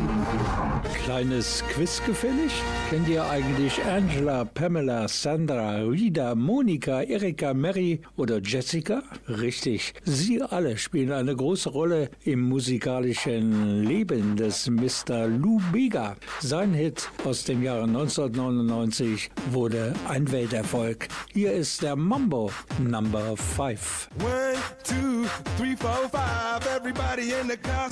Kleines 1.03 1.63
Quiz 1.69 2.01
gefällig? 2.05 2.51
Kennt 2.89 3.07
ihr 3.09 3.27
eigentlich 3.29 3.83
Angela, 3.83 4.45
Pamela, 4.45 5.07
Sandra, 5.07 5.77
Rita, 5.81 6.35
Monika, 6.35 7.01
Erika, 7.01 7.53
Mary 7.53 8.01
oder 8.15 8.39
Jessica? 8.39 9.03
Richtig, 9.27 9.93
sie 10.03 10.41
alle 10.41 10.77
spielen 10.77 11.11
eine 11.11 11.35
große 11.35 11.69
Rolle 11.69 12.09
im 12.23 12.41
musikalischen 12.41 13.83
Leben 13.83 14.35
des 14.35 14.69
Mr. 14.69 15.27
Lou 15.27 15.59
Bega. 15.71 16.15
Sein 16.39 16.73
Hit 16.73 17.09
aus 17.25 17.43
dem 17.43 17.63
Jahre 17.63 17.83
1999 17.83 19.31
wurde 19.51 19.93
ein 20.07 20.31
Welterfolg. 20.31 21.07
Hier 21.33 21.51
ist 21.51 21.81
der 21.81 21.95
Mambo 21.95 22.51
Number 22.79 23.35
5. 23.35 24.09
One, 24.19 24.55
two, 24.83 25.25
three, 25.57 25.75
four, 25.75 26.09
five. 26.09 26.65
Everybody 26.75 27.33
in 27.33 27.47
the 27.47 27.57
car, 27.57 27.91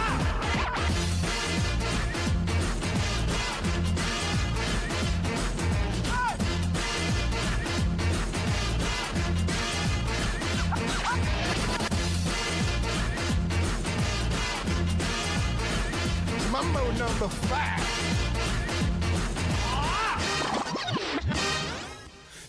Mambo 16.61 16.91
number 16.91 17.27
five. 17.27 17.81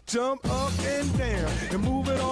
Jump 0.07 0.45
up 0.51 0.73
and 0.81 1.17
down 1.19 1.51
and 1.71 1.83
move 1.83 2.09
it 2.11 2.21
all 2.21 2.32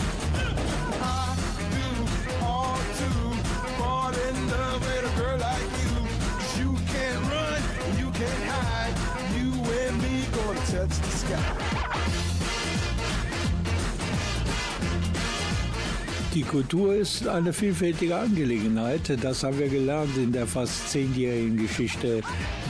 With 4.81 5.11
a 5.11 5.19
girl 5.19 5.37
like 5.37 5.69
you. 5.81 5.93
you 6.61 6.75
can't 6.93 7.21
run, 7.31 7.61
you 7.99 8.11
can't 8.11 8.43
hide. 8.49 8.93
You 9.35 9.53
and 9.81 10.01
me 10.01 10.25
gonna 10.31 10.59
touch 10.67 10.97
the 10.99 11.11
sky. 11.11 12.30
Die 16.33 16.43
Kultur 16.43 16.95
ist 16.95 17.27
eine 17.27 17.51
vielfältige 17.51 18.15
Angelegenheit. 18.15 19.17
Das 19.21 19.43
haben 19.43 19.59
wir 19.59 19.67
gelernt 19.67 20.15
in 20.15 20.31
der 20.31 20.47
fast 20.47 20.89
zehnjährigen 20.89 21.57
Geschichte 21.57 22.21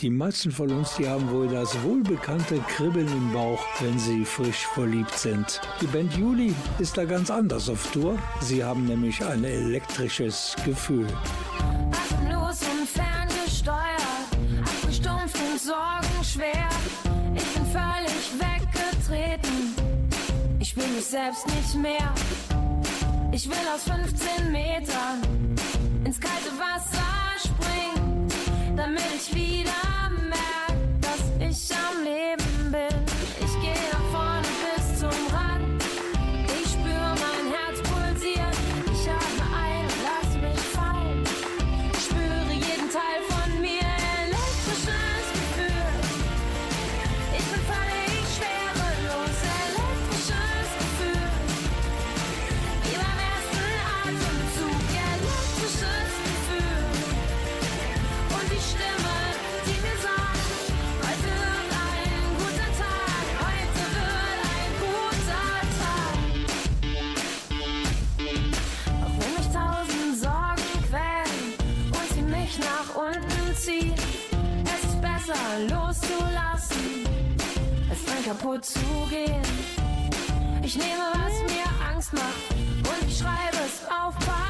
Die 0.01 0.09
meisten 0.09 0.49
von 0.49 0.71
uns, 0.71 0.95
die 0.95 1.07
haben 1.07 1.29
wohl 1.29 1.47
das 1.47 1.79
wohlbekannte 1.83 2.57
Kribbeln 2.75 3.07
im 3.07 3.31
Bauch, 3.31 3.63
wenn 3.81 3.99
sie 3.99 4.25
frisch 4.25 4.65
verliebt 4.73 5.15
sind. 5.15 5.61
Die 5.79 5.85
Band 5.85 6.11
Juli 6.17 6.55
ist 6.79 6.97
da 6.97 7.05
ganz 7.05 7.29
anders 7.29 7.69
auf 7.69 7.91
Tour. 7.91 8.17
Sie 8.39 8.63
haben 8.63 8.85
nämlich 8.85 9.23
ein 9.23 9.43
elektrisches 9.43 10.55
Gefühl. 10.65 11.05
Atemlos 11.91 12.61
und 12.63 12.89
ferngesteuert. 12.89 14.01
schwer. 16.23 16.69
Ich 17.35 17.43
bin 17.53 17.65
völlig 17.65 18.23
weggetreten. 18.39 19.75
Ich 20.59 20.73
bin 20.73 20.95
mich 20.95 21.05
selbst 21.05 21.45
nicht 21.47 21.75
mehr. 21.75 22.13
Ich 23.31 23.47
will 23.47 23.67
aus 23.73 23.83
15 23.83 24.51
Metern 24.51 25.21
ins 26.05 26.19
kalte 26.19 26.49
Wasser 26.57 27.20
damit 28.81 29.03
ich 29.15 29.35
wieder 29.35 30.09
merke, 30.27 30.79
dass 31.01 31.21
ich 31.39 31.75
am 31.75 32.03
Leben 32.03 32.40
kaputt 78.31 78.63
zu 78.63 78.79
gehen. 79.09 79.41
Ich 80.63 80.77
nehme, 80.77 81.03
was 81.13 81.33
mir 81.51 81.91
Angst 81.93 82.13
macht 82.13 82.51
und 82.53 83.07
ich 83.07 83.17
schreibe 83.17 83.57
es 83.65 83.81
auf 83.89 84.13
Papier. 84.19 84.40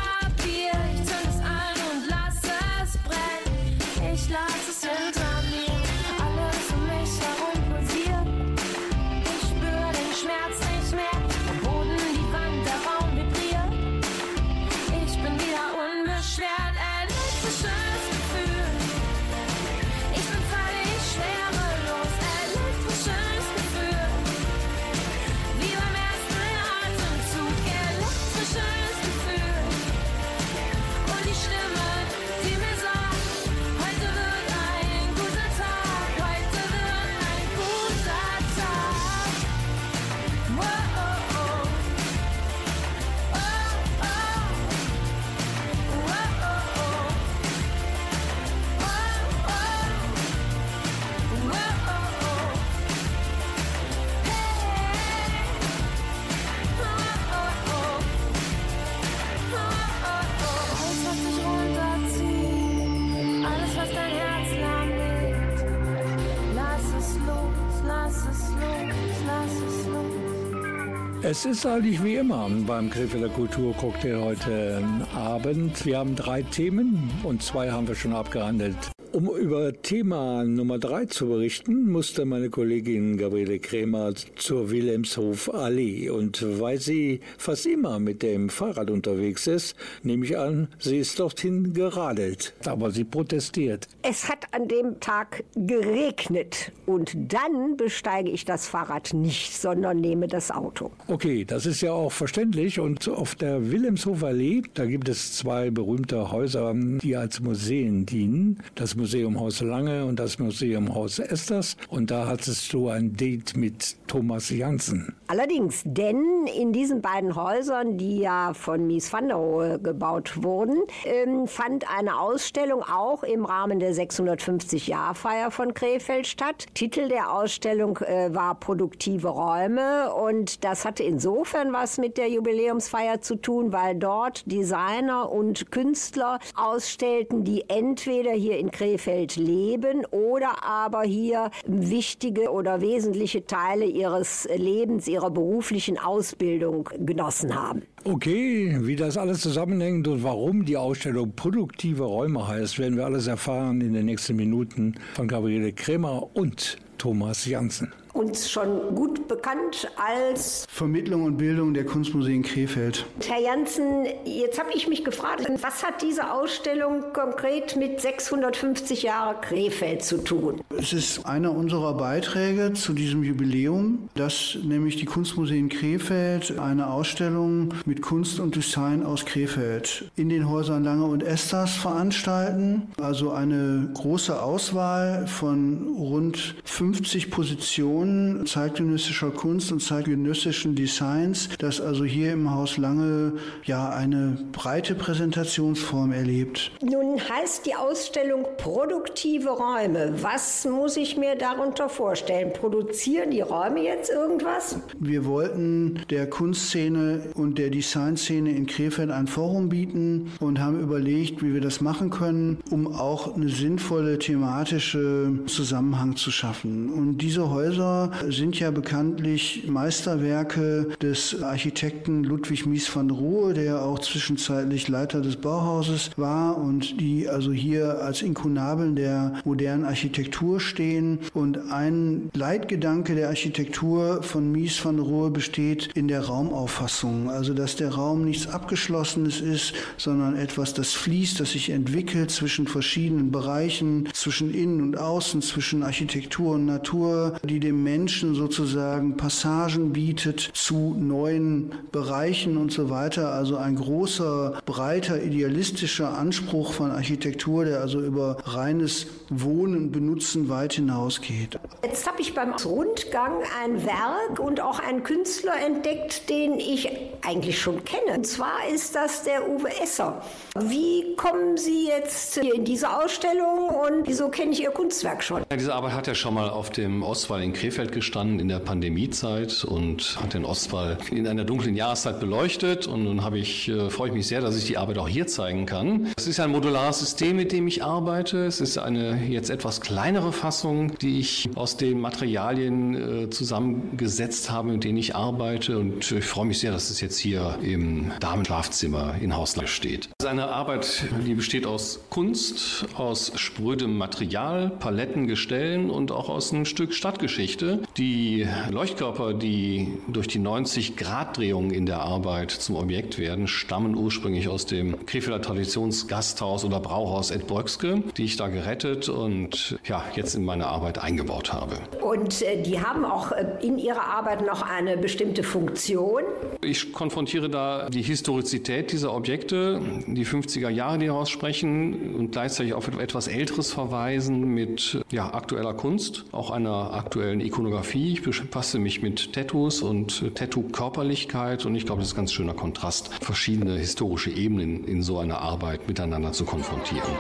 Es 71.32 71.46
ist 71.46 71.66
eigentlich 71.66 72.04
wie 72.04 72.16
immer 72.16 72.50
beim 72.68 72.90
Krefelder 72.90 73.30
Kulturcocktail 73.30 74.20
heute 74.20 74.84
Abend. 75.16 75.86
Wir 75.86 76.00
haben 76.00 76.14
drei 76.14 76.42
Themen 76.42 77.10
und 77.24 77.42
zwei 77.42 77.72
haben 77.72 77.88
wir 77.88 77.96
schon 77.96 78.12
abgehandelt. 78.12 78.76
Um 79.22 79.38
über 79.38 79.72
Thema 79.84 80.44
Nummer 80.46 80.80
drei 80.80 81.06
zu 81.06 81.28
berichten, 81.28 81.92
musste 81.92 82.26
meine 82.26 82.50
Kollegin 82.50 83.18
Gabriele 83.18 83.60
Krämer 83.60 84.16
zur 84.36 84.72
Wilhelmshof 84.72 85.54
Allee. 85.54 86.10
Und 86.10 86.44
weil 86.60 86.80
sie 86.80 87.20
fast 87.38 87.68
immer 87.68 88.00
mit 88.00 88.24
dem 88.24 88.50
Fahrrad 88.50 88.90
unterwegs 88.90 89.46
ist, 89.46 89.76
nehme 90.02 90.26
ich 90.26 90.40
an, 90.40 90.70
sie 90.80 90.98
ist 90.98 91.20
dorthin 91.20 91.72
geradelt. 91.76 92.56
Aber 92.66 92.90
sie 92.90 93.04
protestiert. 93.04 93.88
Es 94.02 94.28
hat 94.28 94.48
an 94.54 94.68
dem 94.68 95.00
Tag 95.00 95.44
geregnet 95.56 96.72
und 96.88 97.16
dann 97.16 97.78
besteige 97.78 98.32
ich 98.32 98.44
das 98.44 98.66
Fahrrad 98.66 99.14
nicht, 99.14 99.54
sondern 99.54 99.98
nehme 99.98 100.26
das 100.30 100.50
Auto. 100.50 100.90
Okay, 101.06 101.46
das 101.46 101.68
ist 101.68 101.82
ja 101.82 101.92
auch 101.92 102.12
verständlich. 102.12 102.80
Und 102.80 103.08
auf 103.08 103.36
der 103.36 103.70
Wilhelmshofer 103.70 104.30
Allee, 104.30 104.64
da 104.74 104.88
gibt 104.88 105.10
es 105.10 105.34
zwei 105.34 105.70
berühmte 105.70 106.32
Häuser, 106.32 106.74
die 106.74 107.16
als 107.16 107.40
Museen 107.40 108.08
dienen. 108.08 108.64
Das 108.74 108.96
Museum 108.96 109.11
Haus 109.12 109.60
Lange 109.60 110.06
und 110.06 110.20
das 110.20 110.40
Museum 110.40 110.96
Haus 110.96 111.20
Esters. 111.20 111.76
Und 111.90 112.12
da 112.12 112.28
hattest 112.28 112.72
du 112.72 112.88
ein 112.88 113.14
Date 113.14 113.58
mit 113.58 113.98
Thomas 114.08 114.50
Janssen. 114.50 115.16
Allerdings, 115.28 115.82
denn 115.86 116.48
in 116.58 116.72
diesen 116.72 117.02
beiden 117.02 117.36
Häusern, 117.36 117.98
die 117.98 118.20
ja 118.20 118.54
von 118.54 118.88
Mies 118.88 119.12
van 119.12 119.28
der 119.28 119.38
Rohe 119.38 119.80
gebaut 119.80 120.44
wurden, 120.44 120.84
ähm, 121.04 121.48
fand 121.48 121.86
eine 121.94 122.20
Ausstellung 122.20 122.84
auch 122.84 123.24
im 123.24 123.44
Rahmen 123.44 123.80
der 123.80 123.94
650-Jahr-Feier 123.94 125.52
von 125.52 125.74
Krefeld 125.74 126.28
statt. 126.28 126.68
Titel 126.74 127.10
der 127.10 127.34
Ausstellung 127.34 127.98
äh, 127.98 128.34
war 128.34 128.56
Produktive 128.56 129.28
Räume 129.28 130.14
und 130.14 130.64
das 130.64 130.86
hatte 130.86 131.04
insofern 131.04 131.74
was 131.74 131.98
mit 131.98 132.18
der 132.18 132.30
Jubiläumsfeier 132.30 133.20
zu 133.20 133.36
tun, 133.36 133.74
weil 133.74 133.96
dort 133.96 134.50
Designer 134.50 135.30
und 135.30 135.70
Künstler 135.72 136.40
ausstellten, 136.56 137.44
die 137.44 137.70
entweder 137.70 138.32
hier 138.32 138.58
in 138.58 138.72
Krefeld 138.72 138.91
leben 139.36 140.06
oder 140.12 140.64
aber 140.64 141.04
hier 141.04 141.52
wichtige 141.66 142.52
oder 142.52 142.82
wesentliche 142.82 143.46
Teile 143.46 143.86
ihres 143.86 144.48
Lebens, 144.56 145.08
ihrer 145.08 145.30
beruflichen 145.30 145.98
Ausbildung 145.98 146.90
genossen 147.00 147.56
haben. 147.56 147.84
Okay, 148.04 148.78
wie 148.82 148.96
das 148.96 149.18
alles 149.18 149.42
zusammenhängt 149.42 150.08
und 150.08 150.24
warum 150.24 150.66
die 150.66 150.78
Ausstellung 150.78 151.34
Produktive 151.36 152.04
Räume 152.04 152.48
heißt, 152.48 152.80
werden 152.80 152.98
wir 152.98 153.06
alles 153.06 153.28
erfahren 153.28 153.82
in 153.82 153.94
den 153.94 154.06
nächsten 154.06 154.36
Minuten 154.36 154.96
von 155.14 155.28
Gabriele 155.28 155.72
Krämer 155.72 156.30
und 156.34 156.78
Thomas 156.98 157.46
Janssen. 157.46 157.94
Uns 158.14 158.52
schon 158.52 158.94
gut 158.94 159.30
bekannt 159.30 159.90
als 159.96 160.66
Vermittlung 160.70 161.24
und 161.24 161.38
Bildung 161.38 161.74
der 161.74 161.86
Kunstmuseen 161.86 162.44
Krefeld. 162.44 163.06
Herr 163.26 163.40
Janssen, 163.40 164.06
jetzt 164.26 164.60
habe 164.60 164.72
ich 164.74 164.90
mich 164.90 165.06
gefragt, 165.06 165.48
was 165.62 165.84
hat 165.84 166.02
diese 166.02 166.34
Ausstellung 166.34 167.14
konkret 167.14 167.78
mit 167.78 168.02
650 168.02 169.04
Jahre 169.04 169.40
Krefeld 169.40 170.04
zu 170.04 170.18
tun? 170.18 170.62
Es 170.78 170.92
ist 170.92 171.26
einer 171.26 171.52
unserer 171.56 171.94
Beiträge 171.94 172.74
zu 172.74 172.92
diesem 172.94 173.24
Jubiläum, 173.24 174.10
dass 174.16 174.58
nämlich 174.62 174.98
die 174.98 175.06
Kunstmuseen 175.06 175.70
Krefeld 175.70 176.60
eine 176.60 176.92
Ausstellung 176.92 177.74
mit 177.86 178.02
Kunst 178.02 178.42
und 178.42 178.56
Design 178.56 179.06
aus 179.06 179.26
Krefeld 179.26 180.12
in 180.18 180.28
den 180.28 180.50
Häusern 180.50 180.84
Lange 180.84 181.06
und 181.06 181.24
Esters 181.24 181.76
veranstalten. 181.76 182.90
Also 183.02 183.32
eine 183.32 183.90
große 183.94 184.42
Auswahl 184.42 185.28
von 185.28 185.96
rund 185.98 186.56
50 186.66 187.32
Positionen 187.32 188.01
zeitgenössischer 188.46 189.32
Kunst 189.32 189.72
und 189.72 189.82
zeitgenössischen 189.82 190.76
Designs, 190.76 191.50
das 191.60 191.82
also 191.82 192.04
hier 192.04 192.34
im 192.34 192.54
Haus 192.54 192.78
Lange 192.78 193.34
ja 193.64 193.90
eine 193.90 194.38
breite 194.52 194.96
Präsentationsform 194.96 196.12
erlebt. 196.12 196.72
Nun 196.82 197.20
heißt 197.20 197.66
die 197.66 197.76
Ausstellung 197.76 198.46
Produktive 198.58 199.50
Räume. 199.50 200.14
Was 200.22 200.66
muss 200.66 200.98
ich 200.98 201.18
mir 201.18 201.36
darunter 201.36 201.90
vorstellen? 201.90 202.54
Produzieren 202.54 203.32
die 203.32 203.42
Räume 203.42 203.84
jetzt 203.84 204.10
irgendwas? 204.10 204.78
Wir 205.00 205.26
wollten 205.26 206.02
der 206.10 206.30
Kunstszene 206.30 207.32
und 207.36 207.58
der 207.58 207.70
Designszene 207.70 208.52
in 208.52 208.66
Krefeld 208.66 209.12
ein 209.12 209.28
Forum 209.28 209.70
bieten 209.70 210.32
und 210.40 210.60
haben 210.60 210.80
überlegt, 210.80 211.44
wie 211.44 211.54
wir 211.54 211.62
das 211.62 211.82
machen 211.82 212.10
können, 212.10 212.60
um 212.70 212.88
auch 212.88 213.36
eine 213.36 213.50
sinnvolle 213.50 214.20
thematische 214.20 215.32
Zusammenhang 215.46 216.16
zu 216.16 216.32
schaffen. 216.32 216.90
Und 216.90 217.18
diese 217.20 217.50
Häuser 217.50 217.91
Fenster 217.92 218.32
sind 218.32 218.60
ja 218.60 218.72
bekanntlich 218.72 219.64
Meisterwerke 219.68 220.90
des 221.02 221.42
Architekten 221.42 222.24
Ludwig 222.24 222.66
Mies 222.66 222.94
van 222.96 223.10
Rohe, 223.10 223.54
der 223.54 223.84
auch 223.84 224.00
zwischenzeitlich 224.00 224.88
Leiter 224.88 225.22
des 225.22 225.36
Bauhauses 225.36 226.12
war 226.16 226.58
und 226.58 227.00
die 227.00 227.28
also 227.28 227.52
hier 227.52 228.02
als 228.02 228.22
Inkunabeln 228.22 228.96
der 228.96 229.42
modernen 229.44 229.86
Architektur 229.86 230.60
stehen. 230.60 231.20
Und 231.34 231.72
ein 231.72 232.30
Leitgedanke 232.34 233.16
der 233.16 233.30
Architektur 233.30 234.24
von 234.24 234.52
Mies 234.52 234.84
van 234.84 235.00
Rohe 235.00 235.30
besteht 235.30 235.90
in 235.94 236.08
der 236.08 236.26
Raumauffassung, 236.26 237.30
also 237.30 237.54
dass 237.54 237.76
der 237.76 237.94
Raum 237.94 238.26
nichts 238.26 238.48
Abgeschlossenes 238.48 239.42
ist, 239.42 239.74
sondern 239.98 240.36
etwas, 240.36 240.74
das 240.74 240.94
fließt, 240.94 241.40
das 241.40 241.52
sich 241.52 241.70
entwickelt 241.70 242.32
zwischen 242.32 242.68
verschiedenen 242.68 243.32
Bereichen, 243.32 244.08
zwischen 244.14 244.54
Innen 244.54 244.82
und 244.82 244.98
Außen, 244.98 245.42
zwischen 245.42 245.84
Architektur 245.84 246.56
und 246.56 246.66
Natur, 246.66 247.38
die 247.44 247.60
dem 247.60 247.81
Menschen 247.84 248.36
sozusagen 248.36 249.18
Passagen 249.18 249.94
bietet 249.94 250.52
zu 250.54 250.96
neuen 250.98 251.74
Bereichen 251.92 252.58
und 252.58 252.72
so 252.72 252.90
weiter. 252.90 253.32
Also 253.32 253.58
ein 253.58 253.76
großer, 253.76 254.62
breiter, 254.66 255.22
idealistischer 255.22 256.18
Anspruch 256.18 256.74
von 256.74 256.92
Architektur, 256.92 257.66
der 257.66 257.82
also 257.82 258.00
über 258.00 258.38
reines 258.46 259.08
Wohnen, 259.30 259.92
Benutzen 259.92 260.50
weit 260.50 260.74
hinausgeht. 260.74 261.60
Jetzt 261.84 262.08
habe 262.08 262.22
ich 262.22 262.34
beim 262.34 262.54
Rundgang 262.54 263.42
ein 263.64 263.86
Werk 263.86 264.40
und 264.40 264.62
auch 264.62 264.80
einen 264.80 265.04
Künstler 265.04 265.54
entdeckt, 265.66 266.30
den 266.30 266.60
ich 266.60 266.90
eigentlich 267.22 267.60
schon 267.60 267.84
kenne. 267.84 268.18
Und 268.18 268.28
zwar 268.28 268.68
ist 268.74 268.96
das 268.96 269.24
der 269.24 269.50
Uwe 269.50 269.70
Esser. 269.82 270.22
Wie 270.60 271.16
kommen 271.16 271.58
Sie 271.58 271.88
jetzt 271.88 272.40
hier 272.40 272.54
in 272.54 272.66
diese 272.66 272.96
Ausstellung 272.96 273.70
und 273.70 274.08
wieso 274.08 274.30
kenne 274.30 274.52
ich 274.52 274.62
Ihr 274.62 274.72
Kunstwerk 274.72 275.24
schon? 275.24 275.44
Ja, 275.50 275.58
diese 275.58 275.74
Arbeit 275.74 275.94
hat 275.94 276.08
ja 276.08 276.16
schon 276.16 276.34
mal 276.34 276.50
auf 276.50 276.70
dem 276.70 277.04
Ostwall 277.04 277.44
in 277.44 277.54
Krefeld 277.54 277.71
gestanden 277.92 278.40
in 278.40 278.48
der 278.48 278.60
Pandemiezeit 278.60 279.64
und 279.64 280.18
hat 280.22 280.34
den 280.34 280.46
Ostwall 280.46 280.98
in 281.10 281.28
einer 281.28 281.44
dunklen 281.44 281.76
Jahreszeit 281.76 282.20
beleuchtet. 282.20 282.88
Und 282.88 283.04
nun 283.04 283.24
habe 283.24 283.40
ich, 283.40 283.70
äh, 283.70 283.90
freue 283.90 284.10
ich 284.10 284.14
mich 284.14 284.28
sehr, 284.28 284.42
dass 284.42 284.58
ich 284.58 284.66
die 284.66 284.78
Arbeit 284.78 284.98
auch 284.98 285.08
hier 285.08 285.28
zeigen 285.28 285.66
kann. 285.66 286.10
Es 286.18 286.28
ist 286.28 286.40
ein 286.40 286.52
modulares 286.52 287.00
System, 287.00 287.38
mit 287.38 287.52
dem 287.52 287.68
ich 287.68 287.84
arbeite. 287.84 288.46
Es 288.46 288.62
ist 288.62 288.78
eine 288.78 289.24
jetzt 289.28 289.50
etwas 289.50 289.82
kleinere 289.82 290.32
Fassung, 290.34 290.98
die 291.00 291.20
ich 291.20 291.50
aus 291.56 291.78
den 291.78 292.00
Materialien 292.00 293.24
äh, 293.24 293.30
zusammengesetzt 293.30 294.52
habe, 294.52 294.74
mit 294.74 294.84
denen 294.84 294.98
ich 294.98 295.16
arbeite. 295.16 295.80
Und 295.80 296.12
ich 296.12 296.26
freue 296.26 296.46
mich 296.46 296.60
sehr, 296.60 296.72
dass 296.72 296.90
es 296.90 297.02
jetzt 297.02 297.18
hier 297.18 297.58
im 297.62 298.12
Damenschlafzimmer 298.20 299.16
in 299.22 299.36
Hauslage 299.36 299.68
steht. 299.68 300.10
Es 300.20 300.26
ist 300.26 300.32
eine 300.32 300.48
Arbeit, 300.48 301.06
die 301.26 301.34
besteht 301.34 301.66
aus 301.66 302.02
Kunst, 302.10 302.86
aus 302.96 303.32
sprödem 303.36 303.98
Material, 303.98 304.70
Paletten, 304.70 305.28
Gestellen 305.28 305.90
und 305.90 306.12
auch 306.12 306.30
aus 306.30 306.54
einem 306.54 306.66
Stück 306.66 306.94
Stadtgeschichte. 306.94 307.61
Die 307.98 308.48
Leuchtkörper, 308.70 309.34
die 309.34 309.98
durch 310.08 310.28
die 310.28 310.40
90-Grad-Drehung 310.40 311.72
in 311.72 311.86
der 311.86 312.02
Arbeit 312.02 312.52
zum 312.52 312.76
Objekt 312.76 313.18
werden, 313.20 313.48
stammen 313.48 313.96
ursprünglich 313.96 314.48
aus 314.48 314.66
dem 314.66 315.06
Krefelder 315.06 315.42
Traditionsgasthaus 315.42 316.66
oder 316.66 316.80
Brauhaus 316.80 317.32
Ed 317.32 317.48
Bröckske, 317.48 318.04
die 318.18 318.26
ich 318.26 318.38
da 318.38 318.48
gerettet 318.48 319.10
und 319.10 319.80
ja, 319.86 320.04
jetzt 320.16 320.36
in 320.36 320.46
meine 320.46 320.68
Arbeit 320.68 321.00
eingebaut 321.00 321.54
habe. 321.54 321.78
Und 322.02 322.42
äh, 322.42 322.62
die 322.62 322.82
haben 322.82 323.06
auch 323.06 323.32
äh, 323.32 323.46
in 323.62 323.78
ihrer 323.78 324.06
Arbeit 324.06 324.46
noch 324.46 324.62
eine 324.62 324.98
bestimmte 324.98 325.44
Funktion. 325.44 326.24
Ich 326.62 326.94
konfrontiere 326.94 327.50
da 327.50 327.90
die 327.90 328.02
Historizität 328.02 328.92
dieser 328.92 329.14
Objekte, 329.14 329.82
die 330.08 330.26
50er 330.26 330.70
Jahre, 330.70 330.98
die 330.98 331.08
daraus 331.08 331.30
sprechen 331.30 332.16
und 332.16 332.32
gleichzeitig 332.32 332.74
auf 332.74 332.88
etwas 332.88 333.28
Älteres 333.28 333.72
verweisen 333.72 334.54
mit 334.54 335.00
ja, 335.12 335.34
aktueller 335.34 335.74
Kunst, 335.74 336.26
auch 336.32 336.52
einer 336.52 336.94
aktuellen 336.94 337.42
Ikonografie. 337.52 338.14
Ich 338.14 338.22
befasse 338.22 338.80
mich 338.80 339.02
mit 339.02 339.34
Tattoos 339.34 339.82
und 339.82 340.36
Tattoo-Körperlichkeit 340.36 341.66
und 341.66 341.76
ich 341.76 341.86
glaube, 341.86 342.00
das 342.00 342.10
ist 342.10 342.14
ein 342.14 342.18
ganz 342.18 342.32
schöner 342.32 342.54
Kontrast, 342.54 343.14
verschiedene 343.22 343.78
historische 343.78 344.32
Ebenen 344.32 344.86
in 344.86 345.04
so 345.04 345.20
einer 345.20 345.40
Arbeit 345.40 345.86
miteinander 345.86 346.32
zu 346.32 346.46
konfrontieren. 346.46 347.12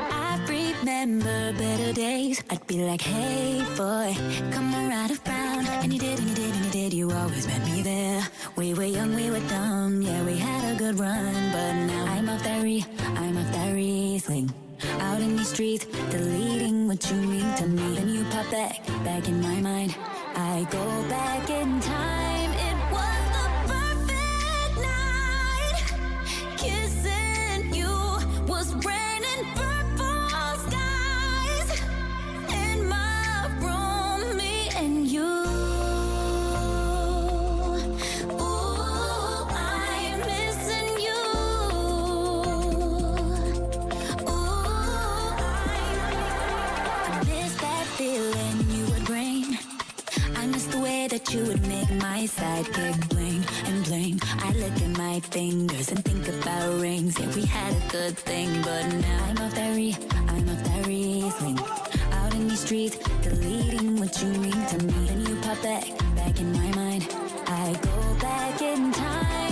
Remember 0.47 1.53
better 1.57 1.91
days. 1.93 2.41
I'd 2.49 2.65
be 2.65 2.75
like, 2.75 3.01
hey 3.01 3.61
boy, 3.75 4.15
come 4.51 4.73
around 4.73 5.11
around. 5.27 5.67
And 5.83 5.91
you 5.91 5.99
did, 5.99 6.17
and 6.17 6.29
you 6.29 6.35
did, 6.35 6.55
and 6.55 6.65
you 6.65 6.71
did. 6.71 6.93
You 6.93 7.11
always 7.11 7.45
met 7.45 7.63
me 7.65 7.83
there. 7.83 8.23
We 8.55 8.73
were 8.73 8.85
young, 8.85 9.13
we 9.13 9.29
were 9.29 9.45
dumb. 9.49 10.01
Yeah, 10.01 10.23
we 10.23 10.37
had 10.37 10.73
a 10.73 10.77
good 10.77 10.97
run. 10.97 11.33
But 11.51 11.73
now 11.87 12.05
I'm 12.05 12.29
off 12.29 12.41
that 12.43 12.61
I'm 12.61 13.37
off 13.37 13.51
that 13.51 13.73
Riesling. 13.75 14.49
Out 14.99 15.19
in 15.19 15.35
these 15.35 15.49
streets, 15.49 15.85
deleting 16.09 16.87
what 16.87 17.03
you 17.11 17.17
mean 17.17 17.53
to 17.57 17.67
me. 17.67 17.95
Then 17.95 18.09
you 18.09 18.23
pop 18.31 18.49
back, 18.49 18.85
back 19.03 19.27
in 19.27 19.41
my 19.41 19.59
mind. 19.59 19.95
I 20.53 20.63
go 20.65 21.03
back 21.07 21.49
in 21.49 21.79
time. 21.79 22.20
You 51.33 51.45
would 51.45 51.65
make 51.65 51.89
my 51.91 52.23
sidekick 52.27 53.09
bling 53.09 53.43
and 53.65 53.85
bling. 53.85 54.19
I 54.39 54.51
look 54.53 54.75
at 54.81 54.97
my 54.97 55.19
fingers 55.21 55.89
and 55.89 56.03
think 56.03 56.27
about 56.27 56.81
rings. 56.81 57.17
Yeah, 57.17 57.33
we 57.35 57.45
had 57.45 57.73
a 57.73 57.87
good 57.87 58.17
thing, 58.17 58.49
but 58.61 58.85
now 58.87 59.25
I'm 59.29 59.37
off 59.37 59.55
that 59.55 59.71
I'm 60.27 60.49
off 60.49 60.63
that 60.63 60.85
Riesling. 60.87 61.59
Out 62.11 62.33
in 62.33 62.49
these 62.49 62.59
streets, 62.59 62.97
deleting 63.21 63.97
what 63.97 64.21
you 64.21 64.27
mean 64.27 64.65
to 64.71 64.77
me. 64.83 65.07
Then 65.07 65.25
you 65.25 65.35
pop 65.41 65.61
back, 65.61 65.85
back 66.15 66.37
in 66.39 66.51
my 66.51 66.71
mind. 66.75 67.07
I 67.47 67.79
go 67.81 68.15
back 68.19 68.61
in 68.61 68.91
time. 68.91 69.50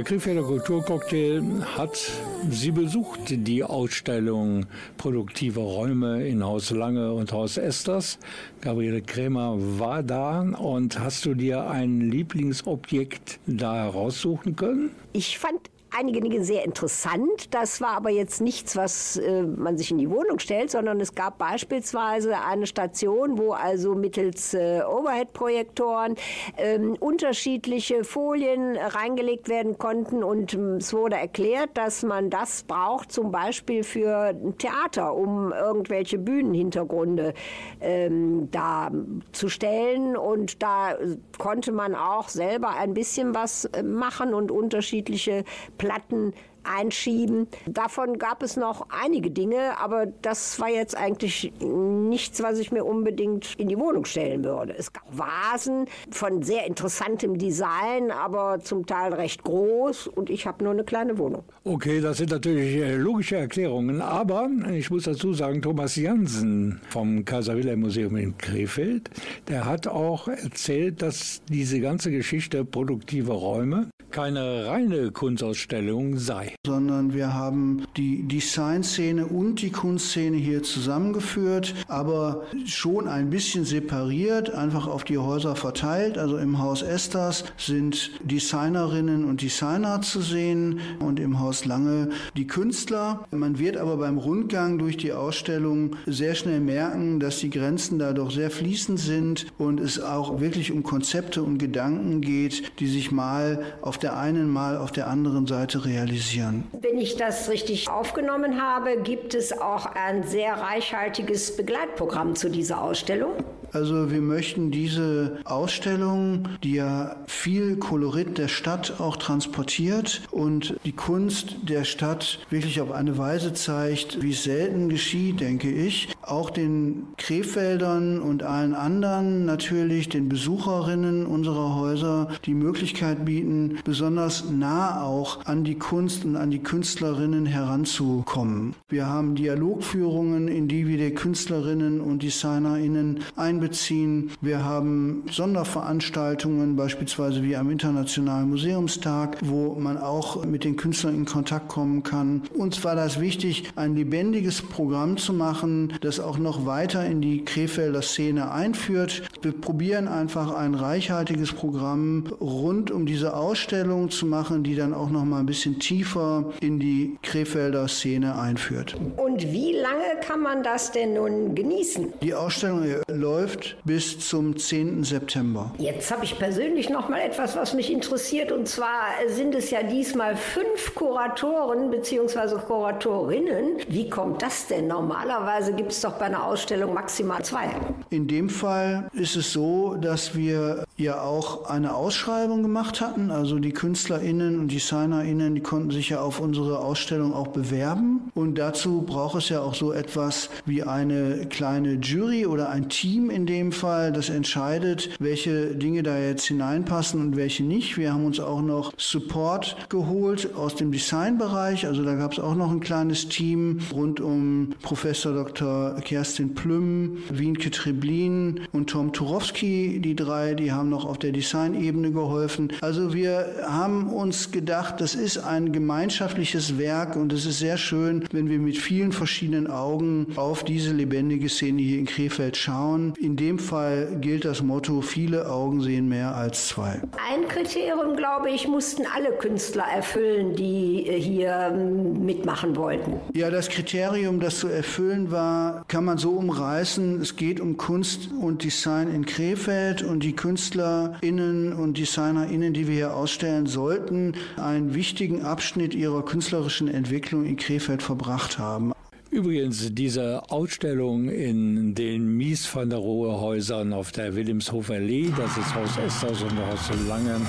Der 0.00 0.06
Krefelder 0.06 0.44
Kulturcocktail 0.44 1.42
hat 1.76 2.10
Sie 2.48 2.70
besucht, 2.70 3.20
die 3.28 3.62
Ausstellung 3.62 4.64
Produktive 4.96 5.60
Räume 5.60 6.26
in 6.26 6.42
Haus 6.42 6.70
Lange 6.70 7.12
und 7.12 7.32
Haus 7.32 7.58
Esters. 7.58 8.18
Gabriele 8.62 9.02
Krämer 9.02 9.56
war 9.78 10.02
da 10.02 10.40
und 10.40 10.98
hast 10.98 11.26
du 11.26 11.34
dir 11.34 11.68
ein 11.68 12.00
Lieblingsobjekt 12.00 13.40
da 13.46 13.74
heraussuchen 13.74 14.56
können? 14.56 14.88
Ich 15.12 15.38
fand 15.38 15.60
einige 15.96 16.20
Dinge 16.20 16.44
sehr 16.44 16.64
interessant. 16.64 17.52
Das 17.54 17.80
war 17.80 17.90
aber 17.90 18.10
jetzt 18.10 18.40
nichts, 18.40 18.76
was 18.76 19.16
äh, 19.16 19.42
man 19.42 19.76
sich 19.76 19.90
in 19.90 19.98
die 19.98 20.10
Wohnung 20.10 20.38
stellt, 20.38 20.70
sondern 20.70 21.00
es 21.00 21.14
gab 21.14 21.38
beispielsweise 21.38 22.38
eine 22.38 22.66
Station, 22.66 23.38
wo 23.38 23.52
also 23.52 23.94
mittels 23.94 24.54
äh, 24.54 24.82
Overhead-Projektoren 24.82 26.16
ähm, 26.56 26.96
unterschiedliche 27.00 28.04
Folien 28.04 28.76
reingelegt 28.76 29.48
werden 29.48 29.78
konnten 29.78 30.22
und 30.22 30.54
ähm, 30.54 30.76
es 30.76 30.92
wurde 30.92 31.16
erklärt, 31.16 31.70
dass 31.74 32.02
man 32.02 32.30
das 32.30 32.62
braucht 32.62 33.12
zum 33.12 33.30
Beispiel 33.30 33.82
für 33.82 34.30
ein 34.30 34.56
Theater, 34.58 35.14
um 35.14 35.52
irgendwelche 35.52 36.18
Bühnenhintergründe 36.18 37.34
ähm, 37.80 38.48
da 38.50 38.90
zu 39.32 39.48
stellen 39.48 40.16
und 40.16 40.62
da 40.62 40.92
äh, 40.92 41.16
konnte 41.38 41.72
man 41.72 41.94
auch 41.94 42.28
selber 42.28 42.70
ein 42.70 42.94
bisschen 42.94 43.34
was 43.34 43.64
äh, 43.66 43.82
machen 43.82 44.34
und 44.34 44.50
unterschiedliche 44.50 45.44
Platten 45.80 46.34
einschieben. 46.64 47.48
Davon 47.66 48.18
gab 48.18 48.42
es 48.42 48.56
noch 48.56 48.86
einige 48.90 49.30
Dinge, 49.30 49.78
aber 49.78 50.06
das 50.06 50.60
war 50.60 50.68
jetzt 50.68 50.96
eigentlich 50.96 51.52
nichts, 51.60 52.42
was 52.42 52.58
ich 52.58 52.72
mir 52.72 52.84
unbedingt 52.84 53.54
in 53.56 53.68
die 53.68 53.78
Wohnung 53.78 54.04
stellen 54.04 54.44
würde. 54.44 54.74
Es 54.76 54.92
gab 54.92 55.04
Vasen 55.10 55.86
von 56.10 56.42
sehr 56.42 56.66
interessantem 56.66 57.38
Design, 57.38 58.10
aber 58.10 58.60
zum 58.60 58.86
Teil 58.86 59.14
recht 59.14 59.44
groß 59.44 60.06
und 60.08 60.30
ich 60.30 60.46
habe 60.46 60.64
nur 60.64 60.72
eine 60.72 60.84
kleine 60.84 61.18
Wohnung. 61.18 61.44
Okay, 61.64 62.00
das 62.00 62.18
sind 62.18 62.30
natürlich 62.30 62.76
äh, 62.76 62.96
logische 62.96 63.36
Erklärungen, 63.36 64.00
aber 64.00 64.48
ich 64.72 64.90
muss 64.90 65.04
dazu 65.04 65.32
sagen, 65.32 65.62
Thomas 65.62 65.96
Jansen 65.96 66.80
vom 66.88 67.24
Kaiser 67.24 67.56
Wilhelm 67.56 67.80
Museum 67.80 68.16
in 68.16 68.36
Krefeld, 68.38 69.10
der 69.48 69.64
hat 69.64 69.86
auch 69.86 70.28
erzählt, 70.28 71.02
dass 71.02 71.42
diese 71.48 71.80
ganze 71.80 72.10
Geschichte 72.10 72.64
produktive 72.64 73.32
Räume 73.32 73.90
keine 74.10 74.66
reine 74.66 75.12
Kunstausstellung 75.12 76.18
sei. 76.18 76.49
Sondern 76.66 77.14
wir 77.14 77.34
haben 77.34 77.84
die 77.96 78.22
Designszene 78.26 79.26
und 79.26 79.62
die 79.62 79.70
Kunstszene 79.70 80.36
hier 80.36 80.62
zusammengeführt, 80.62 81.74
aber 81.88 82.42
schon 82.66 83.08
ein 83.08 83.30
bisschen 83.30 83.64
separiert, 83.64 84.52
einfach 84.52 84.86
auf 84.86 85.04
die 85.04 85.18
Häuser 85.18 85.56
verteilt. 85.56 86.18
Also 86.18 86.36
im 86.36 86.58
Haus 86.58 86.82
Esters 86.82 87.44
sind 87.56 88.10
Designerinnen 88.22 89.24
und 89.24 89.42
Designer 89.42 90.02
zu 90.02 90.20
sehen 90.20 90.80
und 90.98 91.20
im 91.20 91.38
Haus 91.40 91.64
Lange 91.64 92.10
die 92.36 92.46
Künstler. 92.46 93.26
Man 93.30 93.58
wird 93.58 93.76
aber 93.76 93.96
beim 93.96 94.18
Rundgang 94.18 94.78
durch 94.78 94.96
die 94.96 95.12
Ausstellung 95.12 95.96
sehr 96.06 96.34
schnell 96.34 96.60
merken, 96.60 97.20
dass 97.20 97.38
die 97.38 97.50
Grenzen 97.50 97.98
da 97.98 98.12
doch 98.12 98.30
sehr 98.30 98.50
fließend 98.50 98.98
sind 98.98 99.46
und 99.58 99.80
es 99.80 100.00
auch 100.00 100.40
wirklich 100.40 100.72
um 100.72 100.82
Konzepte 100.82 101.42
und 101.42 101.58
Gedanken 101.58 102.20
geht, 102.20 102.80
die 102.80 102.88
sich 102.88 103.10
mal 103.10 103.62
auf 103.82 103.98
der 103.98 104.18
einen, 104.18 104.48
mal 104.50 104.76
auf 104.76 104.92
der 104.92 105.08
anderen 105.08 105.46
Seite 105.46 105.84
realisieren. 105.84 106.39
Wenn 106.72 106.98
ich 106.98 107.16
das 107.16 107.48
richtig 107.48 107.88
aufgenommen 107.88 108.60
habe, 108.62 109.02
gibt 109.02 109.34
es 109.34 109.56
auch 109.56 109.86
ein 109.86 110.24
sehr 110.24 110.54
reichhaltiges 110.54 111.56
Begleitprogramm 111.56 112.36
zu 112.36 112.48
dieser 112.48 112.82
Ausstellung. 112.82 113.32
Also 113.72 114.10
wir 114.10 114.20
möchten 114.20 114.70
diese 114.70 115.38
Ausstellung, 115.44 116.48
die 116.64 116.74
ja 116.74 117.16
viel 117.26 117.76
Kolorit 117.76 118.38
der 118.38 118.48
Stadt 118.48 118.94
auch 118.98 119.16
transportiert 119.16 120.22
und 120.30 120.76
die 120.84 120.92
Kunst 120.92 121.56
der 121.62 121.84
Stadt 121.84 122.40
wirklich 122.50 122.80
auf 122.80 122.90
eine 122.90 123.16
Weise 123.18 123.52
zeigt, 123.52 124.22
wie 124.22 124.32
es 124.32 124.44
selten 124.44 124.88
geschieht, 124.88 125.40
denke 125.40 125.70
ich, 125.70 126.08
auch 126.22 126.50
den 126.50 127.04
Krefeldern 127.16 128.20
und 128.20 128.42
allen 128.42 128.74
anderen 128.74 129.44
natürlich, 129.44 130.08
den 130.08 130.28
Besucherinnen 130.28 131.26
unserer 131.26 131.76
Häuser, 131.76 132.28
die 132.46 132.54
Möglichkeit 132.54 133.24
bieten, 133.24 133.78
besonders 133.84 134.50
nah 134.50 135.02
auch 135.02 135.44
an 135.46 135.64
die 135.64 135.78
Kunst 135.78 136.24
und 136.24 136.36
an 136.36 136.50
die 136.50 136.62
Künstlerinnen 136.62 137.46
heranzukommen. 137.46 138.74
Wir 138.88 139.06
haben 139.06 139.34
Dialogführungen, 139.34 140.48
in 140.48 140.68
die 140.68 140.88
wir 140.88 140.98
die 140.98 141.14
Künstlerinnen 141.14 142.00
und 142.00 142.22
DesignerInnen 142.22 143.20
einbeziehen. 143.60 144.30
Wir 144.40 144.64
haben 144.64 145.24
Sonderveranstaltungen, 145.30 146.76
beispielsweise 146.76 147.42
wie 147.42 147.56
am 147.56 147.70
Internationalen 147.70 148.48
Museumstag, 148.48 149.36
wo 149.42 149.74
man 149.74 149.98
auch 149.98 150.44
mit 150.44 150.64
den 150.64 150.76
Künstlern 150.76 151.14
in 151.14 151.24
Kontakt 151.26 151.68
kommen 151.68 152.02
kann. 152.02 152.42
Uns 152.56 152.82
war 152.84 152.94
das 152.94 153.20
wichtig, 153.20 153.64
ein 153.76 153.94
lebendiges 153.94 154.62
Programm 154.62 155.18
zu 155.18 155.34
machen, 155.34 155.92
das 156.00 156.20
auch 156.20 156.38
noch 156.38 156.64
weiter 156.64 157.04
in 157.04 157.20
die 157.20 157.44
Krefelder 157.44 158.00
Szene 158.00 158.50
einführt. 158.50 159.22
Wir 159.42 159.52
probieren 159.52 160.08
einfach 160.08 160.54
ein 160.54 160.74
reichhaltiges 160.74 161.52
Programm 161.52 162.24
rund 162.40 162.90
um 162.90 163.04
diese 163.04 163.36
Ausstellung 163.36 164.10
zu 164.10 164.24
machen, 164.24 164.62
die 164.62 164.74
dann 164.74 164.94
auch 164.94 165.10
noch 165.10 165.24
mal 165.24 165.40
ein 165.40 165.46
bisschen 165.46 165.78
tiefer 165.78 166.52
in 166.60 166.78
die 166.78 167.18
Krefelder 167.22 167.88
Szene 167.88 168.38
einführt. 168.38 168.96
Und 169.16 169.52
wie 169.52 169.72
lange 169.72 170.20
kann 170.26 170.40
man 170.40 170.62
das 170.62 170.92
denn 170.92 171.14
nun 171.14 171.54
genießen? 171.54 172.12
Die 172.22 172.34
Ausstellung 172.34 172.84
läuft 173.08 173.49
bis 173.84 174.18
zum 174.18 174.56
10. 174.56 175.04
September. 175.04 175.72
Jetzt 175.78 176.10
habe 176.10 176.24
ich 176.24 176.38
persönlich 176.38 176.90
noch 176.90 177.08
mal 177.08 177.20
etwas, 177.20 177.56
was 177.56 177.74
mich 177.74 177.92
interessiert. 177.92 178.52
Und 178.52 178.68
zwar 178.68 179.06
sind 179.28 179.54
es 179.54 179.70
ja 179.70 179.82
diesmal 179.82 180.36
fünf 180.36 180.94
Kuratoren 180.94 181.90
bzw. 181.90 182.56
Kuratorinnen. 182.66 183.78
Wie 183.88 184.08
kommt 184.08 184.42
das 184.42 184.66
denn? 184.66 184.88
Normalerweise 184.88 185.72
gibt 185.72 185.92
es 185.92 186.00
doch 186.00 186.12
bei 186.12 186.26
einer 186.26 186.44
Ausstellung 186.44 186.94
maximal 186.94 187.42
zwei. 187.44 187.70
In 188.10 188.26
dem 188.26 188.48
Fall 188.48 189.08
ist 189.12 189.36
es 189.36 189.52
so, 189.52 189.94
dass 189.94 190.34
wir 190.34 190.84
ja 191.00 191.22
auch 191.22 191.66
eine 191.66 191.94
Ausschreibung 191.94 192.62
gemacht 192.62 193.00
hatten. 193.00 193.30
Also 193.30 193.58
die 193.58 193.72
KünstlerInnen 193.72 194.58
und 194.58 194.72
DesignerInnen, 194.72 195.54
die 195.54 195.60
konnten 195.60 195.90
sich 195.90 196.10
ja 196.10 196.20
auf 196.20 196.40
unsere 196.40 196.78
Ausstellung 196.78 197.34
auch 197.34 197.48
bewerben. 197.48 198.30
Und 198.34 198.56
dazu 198.58 199.02
braucht 199.02 199.36
es 199.36 199.48
ja 199.48 199.60
auch 199.60 199.74
so 199.74 199.92
etwas 199.92 200.50
wie 200.66 200.82
eine 200.82 201.46
kleine 201.46 201.94
Jury 201.94 202.46
oder 202.46 202.68
ein 202.70 202.88
Team 202.88 203.30
in 203.30 203.46
dem 203.46 203.72
Fall, 203.72 204.12
das 204.12 204.28
entscheidet, 204.28 205.10
welche 205.18 205.74
Dinge 205.74 206.02
da 206.02 206.18
jetzt 206.18 206.46
hineinpassen 206.46 207.20
und 207.20 207.36
welche 207.36 207.64
nicht. 207.64 207.96
Wir 207.96 208.12
haben 208.12 208.24
uns 208.24 208.40
auch 208.40 208.62
noch 208.62 208.92
Support 208.96 209.76
geholt 209.88 210.54
aus 210.54 210.74
dem 210.74 210.92
Designbereich. 210.92 211.86
Also 211.86 212.04
da 212.04 212.14
gab 212.14 212.32
es 212.32 212.38
auch 212.38 212.54
noch 212.54 212.70
ein 212.70 212.80
kleines 212.80 213.28
Team 213.28 213.80
rund 213.92 214.20
um 214.20 214.74
Professor 214.82 215.32
Dr. 215.32 215.96
Kerstin 216.02 216.54
Plüm, 216.54 217.18
Wienke 217.30 217.70
Treblin 217.70 218.60
und 218.72 218.90
Tom 218.90 219.12
Turowski. 219.12 220.00
Die 220.00 220.14
drei, 220.14 220.54
die 220.54 220.72
haben 220.72 220.89
noch 220.90 221.06
auf 221.06 221.18
der 221.18 221.32
Designebene 221.32 222.12
geholfen. 222.12 222.72
Also 222.80 223.14
wir 223.14 223.46
haben 223.66 224.12
uns 224.12 224.50
gedacht, 224.50 225.00
das 225.00 225.14
ist 225.14 225.38
ein 225.38 225.72
gemeinschaftliches 225.72 226.78
Werk 226.78 227.16
und 227.16 227.32
es 227.32 227.46
ist 227.46 227.58
sehr 227.58 227.78
schön, 227.78 228.24
wenn 228.32 228.50
wir 228.50 228.58
mit 228.58 228.76
vielen 228.76 229.12
verschiedenen 229.12 229.68
Augen 229.68 230.26
auf 230.36 230.64
diese 230.64 230.92
lebendige 230.92 231.48
Szene 231.48 231.80
hier 231.80 231.98
in 231.98 232.06
Krefeld 232.06 232.56
schauen. 232.56 233.14
In 233.18 233.36
dem 233.36 233.58
Fall 233.58 234.18
gilt 234.20 234.44
das 234.44 234.62
Motto, 234.62 235.00
viele 235.00 235.48
Augen 235.48 235.80
sehen 235.80 236.08
mehr 236.08 236.34
als 236.34 236.68
zwei. 236.68 237.00
Ein 237.30 237.48
Kriterium, 237.48 238.16
glaube 238.16 238.50
ich, 238.50 238.68
mussten 238.68 239.04
alle 239.14 239.30
Künstler 239.32 239.84
erfüllen, 239.84 240.56
die 240.56 241.06
äh, 241.06 241.20
hier 241.20 241.70
ähm, 241.72 242.24
mitmachen 242.24 242.76
wollten. 242.76 243.20
Ja, 243.34 243.50
das 243.50 243.68
Kriterium, 243.68 244.40
das 244.40 244.58
zu 244.58 244.68
erfüllen 244.68 245.30
war, 245.30 245.84
kann 245.88 246.04
man 246.04 246.18
so 246.18 246.32
umreißen. 246.32 247.20
Es 247.20 247.36
geht 247.36 247.60
um 247.60 247.76
Kunst 247.76 248.30
und 248.40 248.64
Design 248.64 249.08
in 249.14 249.24
Krefeld 249.26 250.02
und 250.02 250.22
die 250.22 250.34
KünstlerInnen 250.80 251.74
und 251.74 251.98
DesignerInnen, 251.98 252.72
die 252.72 252.88
wir 252.88 252.94
hier 252.94 253.14
ausstellen, 253.14 253.66
sollten 253.66 254.34
einen 254.56 254.94
wichtigen 254.94 255.42
Abschnitt 255.42 255.94
ihrer 255.94 256.24
künstlerischen 256.24 256.88
Entwicklung 256.88 257.44
in 257.44 257.56
Krefeld 257.56 258.02
verbracht 258.02 258.58
haben. 258.58 258.92
Übrigens, 259.30 259.94
diese 259.94 260.50
Ausstellung 260.50 261.28
in 261.28 261.94
den 261.94 262.36
Mies 262.36 262.74
van 262.74 262.88
der 262.88 262.98
Rohe 262.98 263.40
Häusern 263.40 263.92
auf 263.92 264.10
der 264.10 264.34
Wilhelmshofer 264.34 264.94
Allee, 264.94 265.30
das 265.36 265.56
ist 265.56 265.74
Haus 265.74 265.98
Esters 265.98 266.42
und 266.42 266.56
Haus 266.66 266.90
Langen, 267.06 267.46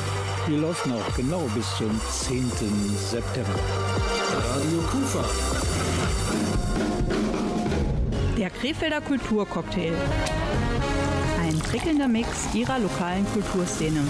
die 0.47 0.57
läuft 0.57 0.85
noch 0.85 1.15
genau 1.15 1.49
bis 1.55 1.65
zum 1.77 1.99
10. 2.09 2.43
September. 2.97 3.59
Radio 4.53 4.79
Kufa. 4.91 5.25
Der 8.37 8.49
Krefelder 8.49 9.01
Kulturcocktail. 9.01 9.93
Prickelnder 11.71 12.09
Mix 12.09 12.53
ihrer 12.53 12.79
lokalen 12.79 13.25
Kulturszene. 13.27 14.01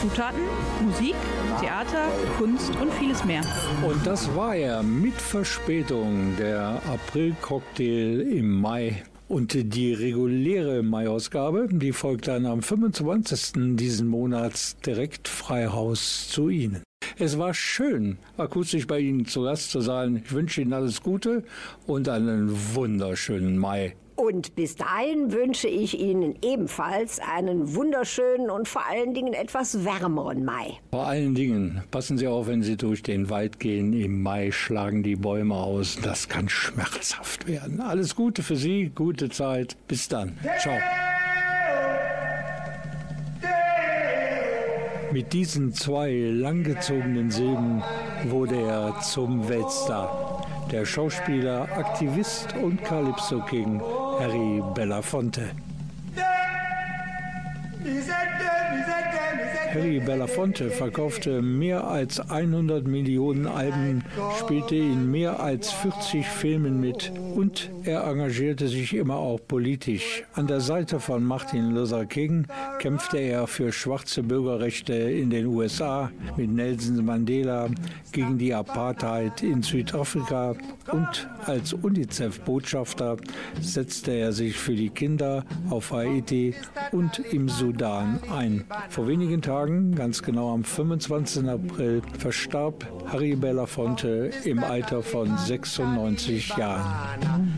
Zutaten, 0.00 0.42
Musik, 0.84 1.16
Theater, 1.60 2.06
Kunst 2.38 2.70
und 2.80 2.92
vieles 3.00 3.24
mehr. 3.24 3.40
Und 3.84 4.06
das 4.06 4.32
war 4.36 4.54
er 4.54 4.84
mit 4.84 5.14
Verspätung, 5.14 6.36
der 6.38 6.80
April-Cocktail 6.88 8.20
im 8.20 8.60
Mai. 8.60 9.02
Und 9.26 9.74
die 9.74 9.92
reguläre 9.92 10.84
Mai-Ausgabe, 10.84 11.66
die 11.68 11.90
folgt 11.90 12.28
dann 12.28 12.46
am 12.46 12.62
25. 12.62 13.74
diesen 13.74 14.06
Monats 14.06 14.76
direkt 14.76 15.26
Freihaus 15.26 16.28
zu 16.28 16.48
Ihnen. 16.48 16.84
Es 17.18 17.38
war 17.38 17.54
schön, 17.54 18.18
akustisch 18.36 18.86
bei 18.86 19.00
Ihnen 19.00 19.26
zu 19.26 19.42
Gast 19.42 19.72
zu 19.72 19.80
sein. 19.80 20.22
Ich 20.24 20.30
wünsche 20.30 20.60
Ihnen 20.60 20.72
alles 20.72 21.02
Gute 21.02 21.42
und 21.88 22.08
einen 22.08 22.52
wunderschönen 22.76 23.58
Mai. 23.58 23.96
Und 24.20 24.54
bis 24.54 24.76
dahin 24.76 25.32
wünsche 25.32 25.66
ich 25.66 25.98
Ihnen 25.98 26.34
ebenfalls 26.42 27.20
einen 27.20 27.74
wunderschönen 27.74 28.50
und 28.50 28.68
vor 28.68 28.86
allen 28.86 29.14
Dingen 29.14 29.32
etwas 29.32 29.82
wärmeren 29.86 30.44
Mai. 30.44 30.74
Vor 30.90 31.06
allen 31.06 31.34
Dingen 31.34 31.82
passen 31.90 32.18
Sie 32.18 32.26
auf, 32.26 32.46
wenn 32.46 32.62
Sie 32.62 32.76
durch 32.76 33.02
den 33.02 33.30
Wald 33.30 33.58
gehen. 33.58 33.94
Im 33.94 34.22
Mai 34.22 34.50
schlagen 34.50 35.02
die 35.02 35.16
Bäume 35.16 35.54
aus. 35.54 35.96
Das 36.02 36.28
kann 36.28 36.50
schmerzhaft 36.50 37.48
werden. 37.48 37.80
Alles 37.80 38.14
Gute 38.14 38.42
für 38.42 38.56
Sie, 38.56 38.92
gute 38.94 39.30
Zeit. 39.30 39.78
Bis 39.88 40.06
dann. 40.08 40.36
Ciao. 40.58 40.76
Mit 45.12 45.32
diesen 45.32 45.72
zwei 45.72 46.12
langgezogenen 46.12 47.30
Silben 47.30 47.82
wurde 48.26 48.60
er 48.60 49.00
zum 49.00 49.48
Weltstar. 49.48 50.39
Der 50.70 50.84
Schauspieler, 50.84 51.62
Aktivist 51.76 52.54
und 52.54 52.84
Calypso 52.84 53.40
King 53.40 53.80
Harry 54.20 54.62
Belafonte. 54.72 55.50
Harry 59.72 60.00
Belafonte 60.00 60.68
verkaufte 60.68 61.42
mehr 61.42 61.86
als 61.86 62.18
100 62.18 62.88
Millionen 62.88 63.46
Alben, 63.46 64.02
spielte 64.40 64.74
in 64.74 65.10
mehr 65.12 65.38
als 65.38 65.70
40 65.70 66.26
Filmen 66.26 66.80
mit 66.80 67.12
und 67.36 67.70
er 67.84 68.04
engagierte 68.04 68.66
sich 68.66 68.94
immer 68.94 69.16
auch 69.16 69.38
politisch. 69.46 70.24
An 70.34 70.48
der 70.48 70.60
Seite 70.60 70.98
von 70.98 71.22
Martin 71.22 71.70
Luther 71.70 72.04
King 72.04 72.46
kämpfte 72.80 73.18
er 73.18 73.46
für 73.46 73.70
schwarze 73.70 74.24
Bürgerrechte 74.24 74.94
in 74.94 75.30
den 75.30 75.46
USA, 75.46 76.10
mit 76.36 76.50
Nelson 76.50 77.04
Mandela 77.04 77.68
gegen 78.10 78.38
die 78.38 78.52
Apartheid 78.52 79.42
in 79.42 79.62
Südafrika 79.62 80.56
und 80.90 81.28
als 81.46 81.72
UNICEF-Botschafter 81.72 83.18
setzte 83.60 84.12
er 84.12 84.32
sich 84.32 84.56
für 84.56 84.74
die 84.74 84.90
Kinder 84.90 85.44
auf 85.70 85.92
Haiti 85.92 86.54
und 86.90 87.20
im 87.30 87.48
Sudan 87.48 88.18
ein. 88.36 88.64
Vor 88.88 89.06
wenigen 89.06 89.40
Tagen, 89.40 89.59
ganz 89.66 90.22
genau 90.22 90.54
am 90.54 90.64
25. 90.64 91.48
April, 91.48 92.02
verstarb 92.18 92.86
Harry 93.06 93.34
Belafonte 93.34 94.30
im 94.44 94.62
Alter 94.64 95.02
von 95.02 95.36
96 95.36 96.56
Jahren. 96.56 97.52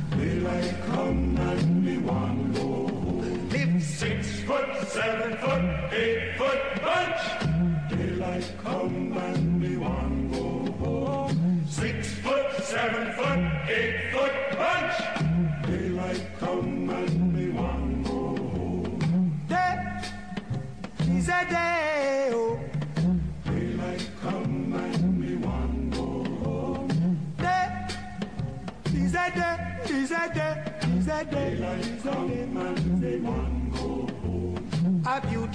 Six 3.79 4.43
foot, 12.23 12.65
seven 12.65 13.13
foot, 13.13 13.41
eight 13.69 14.13
foot 14.13 14.39
bunch. 14.59 15.33
Daylight 15.67 16.23
come 16.39 16.52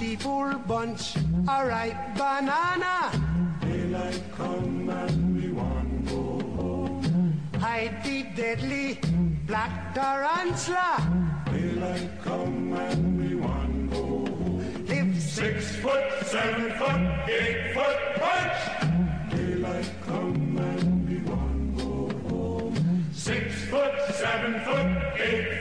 A 0.08 0.16
beautiful 0.16 0.58
bunch, 0.66 1.16
a 1.16 1.66
ripe 1.68 2.16
banana. 2.16 3.12
Daylight 3.60 4.22
come 4.38 4.88
and 4.88 5.36
we 5.36 5.52
want 5.52 6.06
go 6.06 6.40
home. 6.56 7.42
Hide 7.60 8.02
the 8.02 8.22
deadly 8.34 9.00
black 9.46 9.92
tarantula. 9.92 11.44
Daylight 11.52 12.08
come 12.24 12.72
and 12.72 13.20
we 13.20 13.34
want 13.34 13.90
go 13.90 13.98
home. 13.98 14.86
Live 14.86 15.22
six 15.22 15.76
foot, 15.76 16.04
seven 16.24 16.72
foot, 16.78 17.28
eight 17.28 17.74
foot 17.74 18.00
bunch. 18.18 19.30
Daylight 19.30 19.90
come 20.06 20.56
and 20.56 21.06
we 21.06 21.18
want 21.30 21.76
go 21.76 22.08
home. 22.30 23.04
Six 23.12 23.54
foot, 23.66 23.92
seven 24.14 24.58
foot, 24.64 25.20
eight 25.20 25.57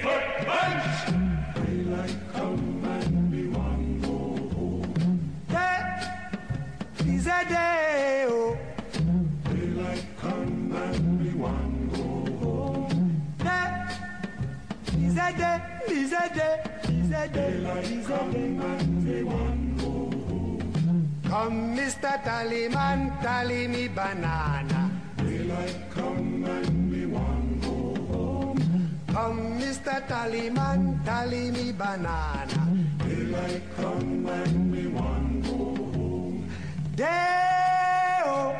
Come, 21.29 21.75
Mr. 21.75 22.23
Tallyman, 22.23 23.21
tally 23.21 23.67
me 23.67 23.87
banana. 23.89 24.91
Daylight 25.17 25.89
come 25.91 26.45
and 26.45 26.91
we 26.91 27.05
want 27.05 27.61
go 27.61 27.95
home. 28.11 28.59
Come, 29.07 29.59
Mr. 29.59 30.07
Tallyman, 30.07 31.03
tally 31.03 31.51
me 31.51 31.71
banana. 31.73 32.61
Daylight 32.99 33.63
come 33.75 34.25
and 34.25 34.71
we 34.71 34.87
want 34.87 35.43
go 35.43 35.57
home. 35.57 36.49
Day-o, 36.95 38.55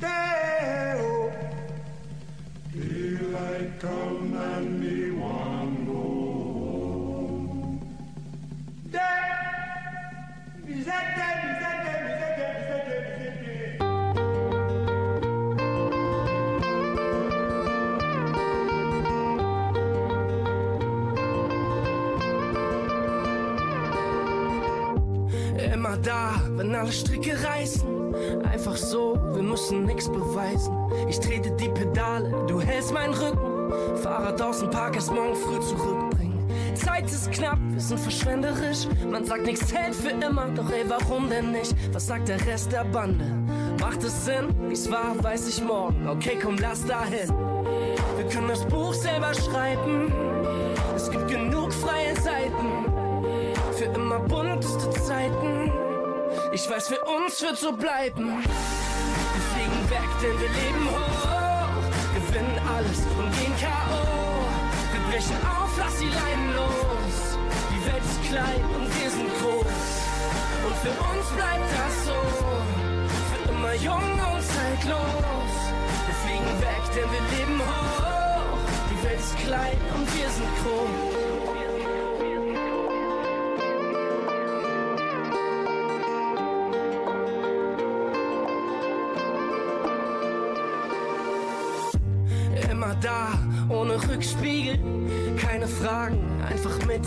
day-o. 0.00 1.32
Come 3.80 4.34
and 4.36 4.80
we 4.80 5.10
want 5.12 5.81
Immer 25.72 25.96
da, 25.98 26.40
wenn 26.50 26.74
alle 26.74 26.92
Stricke 26.92 27.32
reißen. 27.42 28.14
Einfach 28.44 28.76
so, 28.76 29.14
wir 29.32 29.42
müssen 29.42 29.84
nix 29.84 30.08
beweisen. 30.08 30.76
Ich 31.08 31.18
trete 31.18 31.50
die 31.52 31.68
Pedale, 31.68 32.30
du 32.46 32.60
hältst 32.60 32.92
meinen 32.92 33.14
Rücken. 33.14 33.96
Fahrrad 34.02 34.40
aus 34.42 34.60
dem 34.60 34.70
Park 34.70 34.96
erst 34.96 35.12
morgen 35.12 35.34
früh 35.34 35.60
zurückbringen. 35.60 36.11
Zeit 36.84 37.04
ist 37.04 37.30
knapp, 37.30 37.58
wir 37.68 37.80
sind 37.80 38.00
verschwenderisch. 38.00 38.86
Man 39.10 39.24
sagt, 39.24 39.46
nichts 39.46 39.72
hält 39.72 39.94
für 39.94 40.10
immer, 40.10 40.48
doch 40.50 40.70
ey, 40.70 40.84
warum 40.88 41.28
denn 41.28 41.52
nicht? 41.52 41.74
Was 41.92 42.06
sagt 42.06 42.28
der 42.28 42.44
Rest 42.46 42.72
der 42.72 42.84
Bande? 42.84 43.24
Macht 43.80 44.02
es 44.02 44.24
Sinn? 44.24 44.54
Wie's 44.68 44.90
war, 44.90 45.22
weiß 45.22 45.48
ich 45.48 45.62
morgen. 45.62 46.08
Okay, 46.08 46.38
komm, 46.42 46.56
lass 46.58 46.84
dahin. 46.84 47.28
Wir 48.16 48.26
können 48.28 48.48
das 48.48 48.64
Buch 48.66 48.94
selber 48.94 49.32
schreiben. 49.34 50.12
Es 50.96 51.10
gibt 51.10 51.28
genug 51.28 51.72
freie 51.72 52.14
Seiten. 52.20 52.92
Für 53.76 53.84
immer 53.84 54.18
bunteste 54.20 54.90
Zeiten. 54.90 55.72
Ich 56.52 56.68
weiß, 56.68 56.88
für 56.88 57.00
uns 57.00 57.40
wird 57.42 57.56
so 57.56 57.72
bleiben. 57.72 58.42
Wir 58.42 59.42
fliegen 59.52 59.90
weg, 59.90 60.08
denn 60.20 60.40
wir 60.40 60.48
leben 60.48 60.90
hoch. 60.90 61.28
Gewinnen 62.14 62.60
alles 62.76 62.98
und 63.18 63.32
gehen 63.38 63.54
K.O. 63.60 64.21
Brechen 65.22 65.46
auf, 65.46 65.70
lass 65.78 65.98
die 65.98 66.08
Leinen 66.08 66.54
los. 66.54 67.38
Die 67.70 67.86
Welt 67.86 68.02
ist 68.02 68.28
klein 68.28 68.64
und 68.74 68.86
wir 69.00 69.10
sind 69.10 69.30
groß. 69.40 69.66
Und 70.66 70.76
für 70.82 70.96
uns 71.10 71.26
bleibt 71.36 71.70
das 71.78 71.94
so. 72.06 72.20
Für 73.30 73.50
immer 73.50 73.74
jung 73.74 73.94
und 73.94 74.42
zeitlos. 74.42 75.54
Wir 76.06 76.16
fliegen 76.24 76.60
weg, 76.60 76.82
denn 76.96 77.10
wir 77.12 77.38
leben 77.38 77.60
hoch. 77.60 78.58
Die 78.90 79.04
Welt 79.04 79.20
ist 79.20 79.38
klein 79.38 79.78
und 79.94 80.06
wir 80.16 80.28
sind 80.28 80.48
groß. 80.64 81.11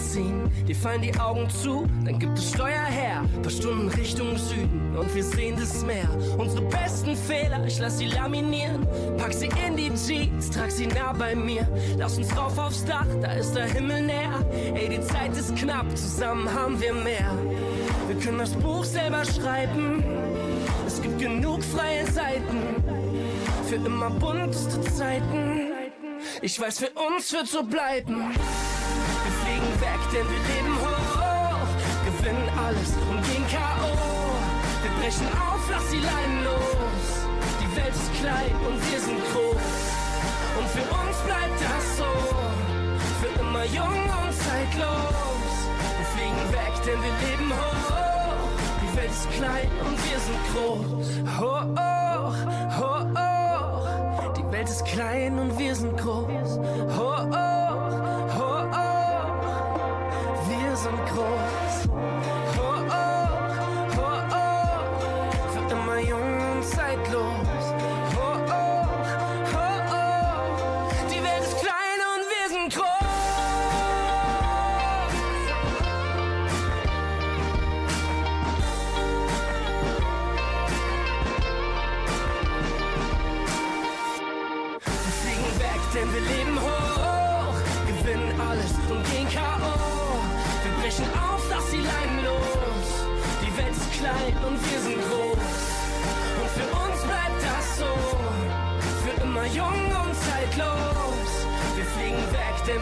Mitziehen. 0.05 0.49
Dir 0.67 0.75
fallen 0.75 1.01
die 1.01 1.17
Augen 1.19 1.49
zu, 1.49 1.87
dann 2.03 2.19
gibt 2.19 2.37
es 2.37 2.51
Steuer 2.51 2.85
her. 2.85 3.23
Paar 3.41 3.51
Stunden 3.51 3.89
Richtung 3.89 4.37
Süden 4.37 4.95
und 4.97 5.13
wir 5.13 5.23
sehen 5.23 5.55
das 5.59 5.83
Meer. 5.85 6.07
Unsere 6.37 6.61
besten 6.63 7.15
Fehler, 7.15 7.65
ich 7.65 7.79
lass 7.79 7.97
sie 7.97 8.07
laminieren. 8.07 8.87
Pack 9.17 9.33
sie 9.33 9.49
in 9.65 9.75
die 9.75 9.91
Jeans, 9.93 10.49
trag 10.49 10.71
sie 10.71 10.87
nah 10.87 11.13
bei 11.13 11.35
mir. 11.35 11.67
Lass 11.97 12.17
uns 12.17 12.35
rauf 12.37 12.57
aufs 12.57 12.85
Dach, 12.85 13.07
da 13.21 13.33
ist 13.33 13.53
der 13.53 13.65
Himmel 13.65 14.03
näher. 14.03 14.45
Ey, 14.73 14.89
die 14.89 15.01
Zeit 15.01 15.35
ist 15.37 15.55
knapp, 15.55 15.85
zusammen 15.97 16.51
haben 16.51 16.79
wir 16.79 16.93
mehr. 16.93 17.31
Wir 18.07 18.15
können 18.17 18.39
das 18.39 18.51
Buch 18.51 18.83
selber 18.83 19.23
schreiben. 19.25 20.03
Es 20.85 21.01
gibt 21.01 21.19
genug 21.19 21.63
freie 21.63 22.05
Seiten 22.05 22.83
für 23.67 23.75
immer 23.75 24.11
bunteste 24.11 24.79
Zeiten. 24.81 25.71
Ich 26.41 26.59
weiß, 26.59 26.79
für 26.79 26.91
uns 26.91 27.33
wird 27.33 27.47
so 27.47 27.63
bleiben. 27.63 28.31
Weg, 29.85 30.01
denn 30.11 30.27
wir 30.33 30.41
leben 30.51 30.75
hoch. 30.81 31.67
Gewinnen 32.05 32.49
alles 32.65 32.91
und 33.09 33.19
gehen 33.27 33.45
K.O. 33.53 33.91
Wir 34.81 34.93
brechen 34.99 35.27
auf, 35.45 35.61
lass 35.69 35.87
die 35.93 36.03
Leinen 36.09 36.43
los. 36.43 37.07
Die 37.61 37.69
Welt 37.77 37.95
ist 38.01 38.11
klein 38.19 38.53
und 38.65 38.77
wir 38.89 38.99
sind 38.99 39.21
groß. 39.31 39.75
Und 40.57 40.67
für 40.75 40.87
uns 40.99 41.17
bleibt 41.27 41.57
das 41.67 41.85
so. 41.99 42.11
Für 43.21 43.31
immer 43.41 43.65
jung 43.65 44.01
und 44.21 44.33
zeitlos. 44.47 45.53
Wir 45.97 46.07
fliegen 46.13 46.45
weg, 46.59 46.73
denn 46.85 46.99
wir 47.05 47.15
leben 47.25 47.49
hoch. 47.53 48.49
Die 48.81 48.91
Welt 48.97 49.11
ist 49.11 49.29
klein 49.37 49.69
und 49.85 49.97
wir 50.07 50.19
sind 50.27 50.41
groß. 50.51 51.07
Hoch, 51.41 51.65
hoch, 52.81 53.05
hoch. 53.13 54.33
Die 54.33 54.51
Welt 54.51 54.69
ist 54.69 54.85
klein 54.85 55.37
und 55.37 55.57
wir 55.59 55.75
sind 55.75 55.95
groß. 55.97 56.51
Hoch, 56.97 57.25
hoch, 57.29 57.64
hoch. 61.15 61.44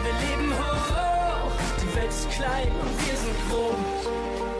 wir 0.04 0.12
leben 0.12 0.52
hoch. 0.52 1.52
Die 1.80 1.96
Welt 1.96 2.10
ist 2.10 2.30
klein 2.30 2.70
und 2.80 3.06
wir 3.06 3.16
sind 3.16 3.36
groß. 3.50 4.53